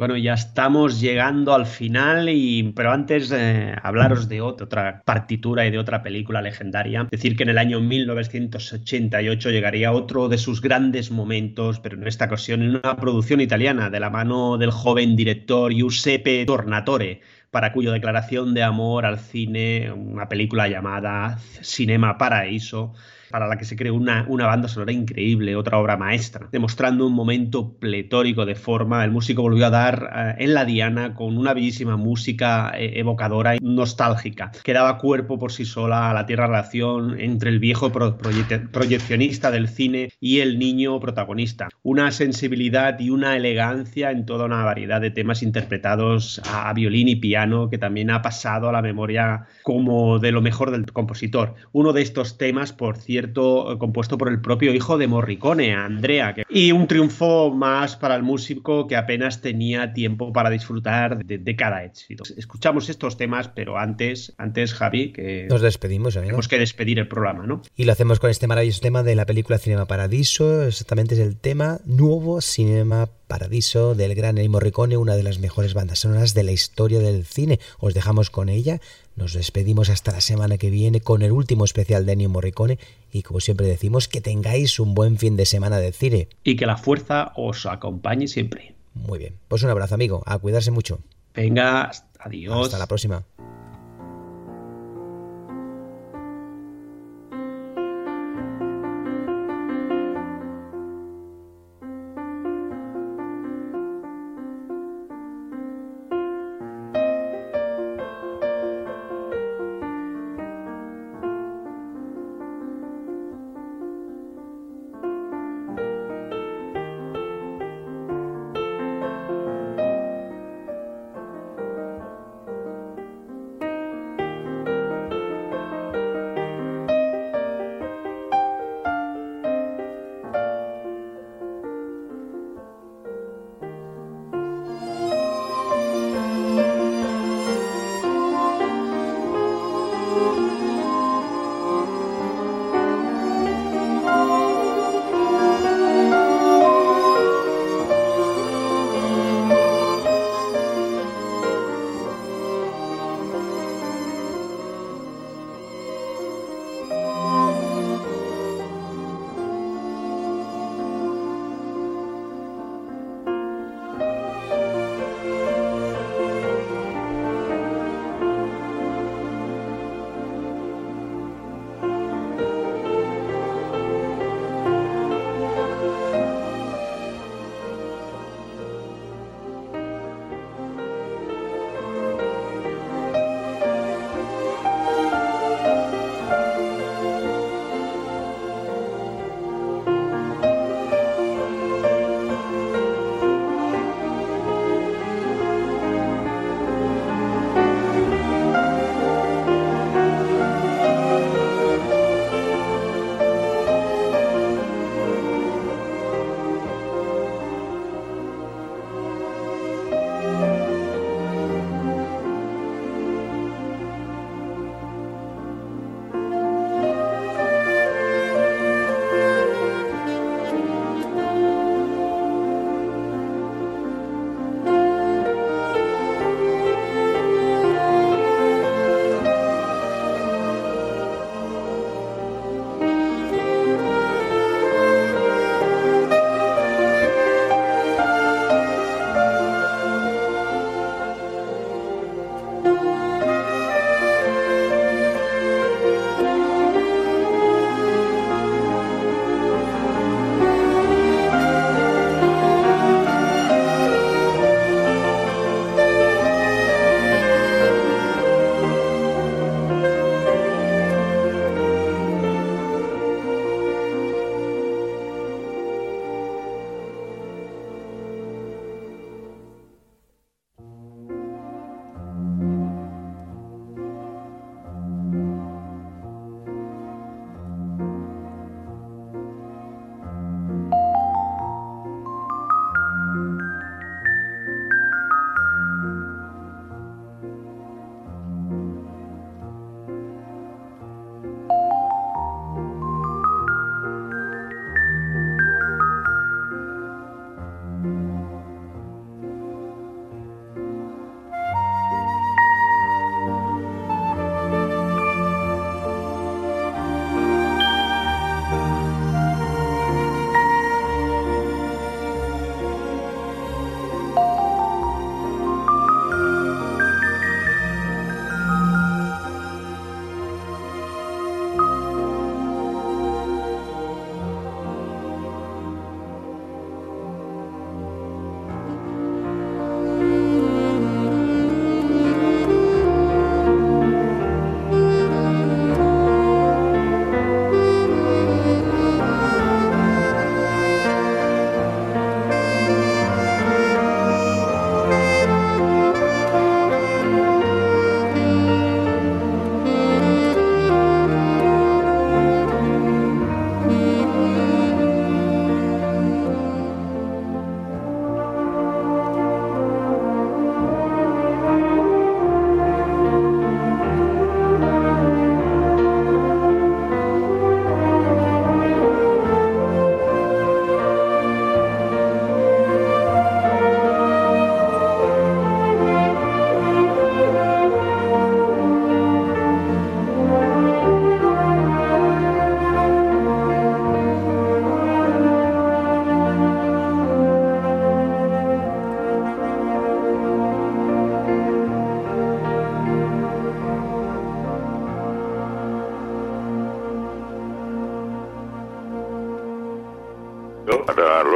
Bueno, 0.00 0.16
ya 0.16 0.32
estamos 0.32 0.98
llegando 0.98 1.52
al 1.52 1.66
final, 1.66 2.30
y, 2.30 2.72
pero 2.74 2.90
antes 2.90 3.28
de 3.28 3.76
hablaros 3.82 4.30
de 4.30 4.40
otra 4.40 5.02
partitura 5.04 5.66
y 5.66 5.70
de 5.70 5.78
otra 5.78 6.02
película 6.02 6.40
legendaria, 6.40 7.06
decir 7.10 7.36
que 7.36 7.42
en 7.42 7.50
el 7.50 7.58
año 7.58 7.80
1988 7.80 9.50
llegaría 9.50 9.92
otro 9.92 10.30
de 10.30 10.38
sus 10.38 10.62
grandes 10.62 11.10
momentos, 11.10 11.80
pero 11.80 11.98
en 11.98 12.06
esta 12.06 12.24
ocasión 12.24 12.62
en 12.62 12.76
una 12.76 12.96
producción 12.96 13.42
italiana 13.42 13.90
de 13.90 14.00
la 14.00 14.08
mano 14.08 14.56
del 14.56 14.70
joven 14.70 15.16
director 15.16 15.70
Giuseppe 15.70 16.46
Tornatore, 16.46 17.20
para 17.50 17.74
cuya 17.74 17.92
declaración 17.92 18.54
de 18.54 18.62
amor 18.62 19.04
al 19.04 19.18
cine, 19.18 19.92
una 19.92 20.30
película 20.30 20.66
llamada 20.66 21.36
Cinema 21.60 22.16
Paraíso, 22.16 22.94
para 23.30 23.46
la 23.46 23.56
que 23.56 23.64
se 23.64 23.76
creó 23.76 23.94
una, 23.94 24.24
una 24.28 24.46
banda 24.46 24.68
sonora 24.68 24.92
increíble, 24.92 25.56
otra 25.56 25.78
obra 25.78 25.96
maestra, 25.96 26.48
demostrando 26.50 27.06
un 27.06 27.12
momento 27.12 27.74
pletórico 27.78 28.44
de 28.44 28.54
forma. 28.54 29.04
El 29.04 29.10
músico 29.10 29.42
volvió 29.42 29.66
a 29.66 29.70
dar 29.70 30.10
eh, 30.14 30.44
en 30.44 30.54
la 30.54 30.64
diana 30.64 31.14
con 31.14 31.38
una 31.38 31.54
bellísima 31.54 31.96
música 31.96 32.72
eh, 32.76 32.98
evocadora 32.98 33.56
y 33.56 33.58
nostálgica, 33.60 34.50
que 34.64 34.72
daba 34.72 34.98
cuerpo 34.98 35.38
por 35.38 35.52
sí 35.52 35.64
sola 35.64 36.10
a 36.10 36.14
la 36.14 36.26
tierra 36.26 36.46
relación 36.46 37.18
entre 37.20 37.50
el 37.50 37.58
viejo 37.58 37.92
proyeccionista 37.92 39.50
del 39.50 39.68
cine 39.68 40.12
y 40.20 40.40
el 40.40 40.58
niño 40.58 40.98
protagonista. 41.00 41.68
Una 41.82 42.10
sensibilidad 42.10 42.98
y 42.98 43.10
una 43.10 43.36
elegancia 43.36 44.10
en 44.10 44.26
toda 44.26 44.46
una 44.46 44.64
variedad 44.64 45.00
de 45.00 45.10
temas 45.10 45.42
interpretados 45.42 46.40
a 46.52 46.72
violín 46.72 47.08
y 47.08 47.16
piano 47.16 47.70
que 47.70 47.78
también 47.78 48.10
ha 48.10 48.22
pasado 48.22 48.68
a 48.68 48.72
la 48.72 48.82
memoria 48.82 49.46
como 49.62 50.18
de 50.18 50.32
lo 50.32 50.42
mejor 50.42 50.70
del 50.70 50.90
compositor. 50.92 51.54
Uno 51.72 51.92
de 51.92 52.02
estos 52.02 52.38
temas, 52.38 52.72
por 52.72 52.96
cierto, 52.96 53.19
cierto, 53.20 53.76
compuesto 53.78 54.16
por 54.16 54.30
el 54.30 54.40
propio 54.40 54.74
hijo 54.74 54.96
de 54.96 55.06
Morricone, 55.06 55.74
Andrea. 55.74 56.34
Y 56.48 56.72
un 56.72 56.86
triunfo 56.86 57.50
más 57.50 57.96
para 57.96 58.14
el 58.14 58.22
músico 58.22 58.86
que 58.86 58.96
apenas 58.96 59.42
tenía 59.42 59.92
tiempo 59.92 60.32
para 60.32 60.48
disfrutar 60.48 61.22
de, 61.24 61.56
cada 61.56 61.84
éxito. 61.84 62.24
Escuchamos 62.36 62.88
estos 62.88 63.18
temas, 63.18 63.48
pero 63.48 63.76
antes, 63.76 64.32
antes 64.38 64.72
Javi, 64.72 65.12
que 65.12 65.46
nos 65.50 65.60
despedimos, 65.60 66.14
Tenemos 66.14 66.48
que 66.48 66.58
despedir 66.58 66.98
el 66.98 67.08
programa, 67.08 67.46
¿no? 67.46 67.60
Y 67.76 67.84
lo 67.84 67.92
hacemos 67.92 68.20
con 68.20 68.30
este 68.30 68.46
maravilloso 68.46 68.80
tema 68.80 69.02
de 69.02 69.14
la 69.14 69.26
película 69.26 69.58
Cinema 69.58 69.84
Paradiso. 69.84 70.64
Exactamente 70.64 71.14
es 71.14 71.20
el 71.20 71.36
tema 71.36 71.80
nuevo 71.84 72.40
Cinema 72.40 73.10
Paradiso 73.26 73.94
del 73.94 74.14
gran 74.14 74.38
Ennio 74.38 74.50
Morricone, 74.50 74.96
una 74.96 75.14
de 75.14 75.22
las 75.22 75.38
mejores 75.38 75.74
bandas 75.74 76.00
sonoras 76.00 76.32
de 76.34 76.42
la 76.42 76.52
historia 76.52 77.00
del 77.00 77.24
cine. 77.24 77.60
Os 77.78 77.94
dejamos 77.94 78.30
con 78.30 78.48
ella. 78.48 78.80
Nos 79.20 79.34
despedimos 79.34 79.90
hasta 79.90 80.12
la 80.12 80.22
semana 80.22 80.56
que 80.56 80.70
viene 80.70 81.02
con 81.02 81.20
el 81.20 81.30
último 81.30 81.66
especial 81.66 82.06
de 82.06 82.12
Ennio 82.12 82.30
Morricone 82.30 82.78
y 83.12 83.22
como 83.22 83.40
siempre 83.40 83.66
decimos 83.66 84.08
que 84.08 84.22
tengáis 84.22 84.80
un 84.80 84.94
buen 84.94 85.18
fin 85.18 85.36
de 85.36 85.44
semana 85.44 85.76
de 85.76 85.92
cine. 85.92 86.28
Y 86.42 86.56
que 86.56 86.64
la 86.64 86.78
fuerza 86.78 87.32
os 87.36 87.66
acompañe 87.66 88.28
siempre. 88.28 88.74
Muy 88.94 89.18
bien. 89.18 89.34
Pues 89.46 89.62
un 89.62 89.68
abrazo 89.68 89.94
amigo. 89.94 90.22
A 90.24 90.38
cuidarse 90.38 90.70
mucho. 90.70 91.00
Venga, 91.34 91.90
adiós. 92.18 92.64
Hasta 92.64 92.78
la 92.78 92.86
próxima. 92.86 93.22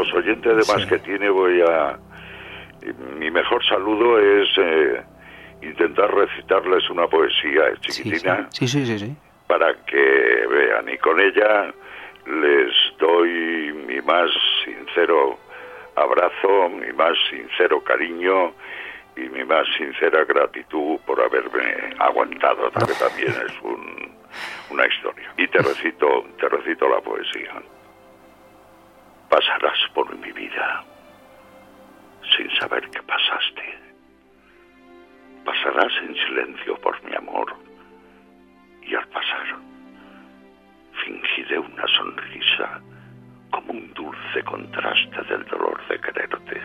Los 0.05 0.14
oyentes 0.14 0.52
además 0.52 0.86
que 0.86 0.98
tiene 0.98 1.28
voy 1.31 1.60
a... 1.62 1.98
Mi 3.18 3.31
mejor 3.31 3.64
saludo 3.64 4.18
es 4.18 4.48
eh, 4.59 5.02
intentar 5.62 6.14
recitarles 6.14 6.89
una 6.90 7.06
poesía 7.06 7.72
chiquitina. 7.81 8.48
Sí 8.51 8.68
sí. 8.68 8.85
sí, 8.85 8.98
sí, 8.98 9.16
Para 9.47 9.74
que 9.86 10.47
vean. 10.51 10.89
Y 10.90 10.98
con 10.98 11.18
ella 11.18 11.72
les 12.26 12.72
doy 12.98 13.72
mi 13.86 14.01
más 14.02 14.31
sincero 14.64 15.39
abrazo, 15.97 16.68
mi 16.68 16.93
más 16.93 17.16
sincero 17.31 17.82
cariño 17.82 18.52
y 19.16 19.22
mi 19.22 19.44
más 19.44 19.66
sincera 19.78 20.24
gratitud 20.24 20.98
por 21.06 21.22
haberme 21.22 21.94
aguantado, 21.98 22.70
que 22.70 22.94
también 22.94 23.32
es 23.47 23.55
una 24.70 24.86
historia. 24.86 25.32
Y 25.39 25.48
te 25.48 25.59
recito, 25.59 26.24
te 26.39 26.48
recito 26.48 26.89
la 26.89 27.01
poesía. 27.01 27.62
Pasarás 29.35 29.81
por 29.93 30.16
mi 30.16 30.31
vida 30.31 30.85
sin 32.36 32.48
saber 32.56 32.89
que 32.90 33.02
pasaste. 33.02 33.78
Pasarás 35.44 35.93
en 36.06 36.15
silencio 36.15 36.81
por 36.81 37.02
mi 37.02 37.16
amor 37.16 37.52
y 38.81 38.94
al 38.94 39.09
pasar 39.09 39.56
fingiré 41.05 41.59
una 41.59 41.85
sonrisa 41.89 42.81
como 43.51 43.73
un 43.73 43.93
dulce 43.94 44.44
contraste 44.44 45.20
del 45.24 45.44
dolor 45.47 45.85
de 45.89 46.01
quererte 46.01 46.62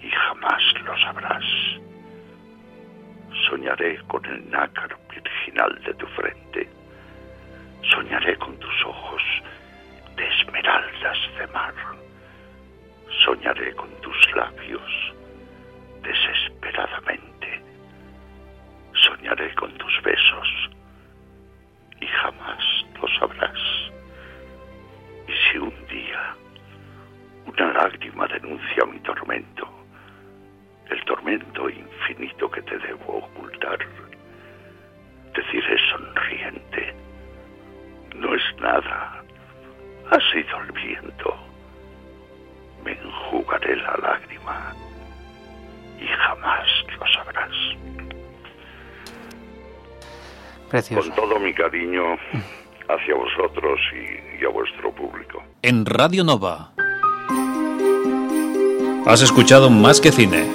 y 0.00 0.10
jamás 0.10 0.62
lo 0.84 0.94
sabrás. 0.98 1.44
Soñaré 3.48 3.96
con 4.08 4.22
el 4.26 4.50
nácar 4.50 4.94
virginal 5.08 5.74
de 5.86 5.94
tu 5.94 6.06
frente. 6.08 6.68
Soñaré 7.80 8.36
con 8.36 8.58
tus 8.58 8.84
ojos 8.84 9.22
de 10.16 10.28
esmeraldas 10.28 11.18
de 11.38 11.46
mar. 11.48 11.74
Soñaré 13.24 13.74
con 13.74 13.90
tus 14.00 14.34
labios 14.34 15.14
desesperadamente. 16.02 17.62
Soñaré 18.92 19.54
con 19.54 19.72
tus 19.78 20.02
besos 20.02 20.70
y 22.00 22.06
jamás 22.06 22.64
lo 23.00 23.08
sabrás. 23.18 23.58
Y 25.28 25.32
si 25.32 25.58
un 25.58 25.86
día 25.86 26.36
una 27.46 27.72
lágrima 27.72 28.26
denuncia 28.26 28.84
mi 28.86 28.98
tormento, 29.00 29.68
el 30.90 31.04
tormento 31.04 31.68
infinito 31.68 32.50
que 32.50 32.62
te 32.62 32.78
debo 32.78 33.18
ocultar. 33.18 33.78
Deciré 35.34 35.78
sonriente, 35.90 36.94
no 38.16 38.34
es 38.34 38.42
nada, 38.60 39.24
ha 40.10 40.18
sido 40.32 40.60
el 40.62 40.72
viento. 40.72 41.34
Me 42.84 42.92
enjugaré 42.92 43.76
la 43.76 43.96
lágrima 43.96 44.74
y 46.00 46.06
jamás 46.06 46.66
lo 46.98 47.06
sabrás. 47.06 47.50
Precioso. 50.70 51.08
Con 51.14 51.16
todo 51.16 51.40
mi 51.40 51.54
cariño 51.54 52.02
hacia 52.88 53.14
vosotros 53.14 53.80
y, 53.92 54.42
y 54.42 54.44
a 54.44 54.48
vuestro 54.48 54.92
público. 54.92 55.42
En 55.62 55.86
Radio 55.86 56.24
Nova. 56.24 56.72
Has 59.06 59.22
escuchado 59.22 59.70
más 59.70 60.00
que 60.00 60.10
cine. 60.12 60.46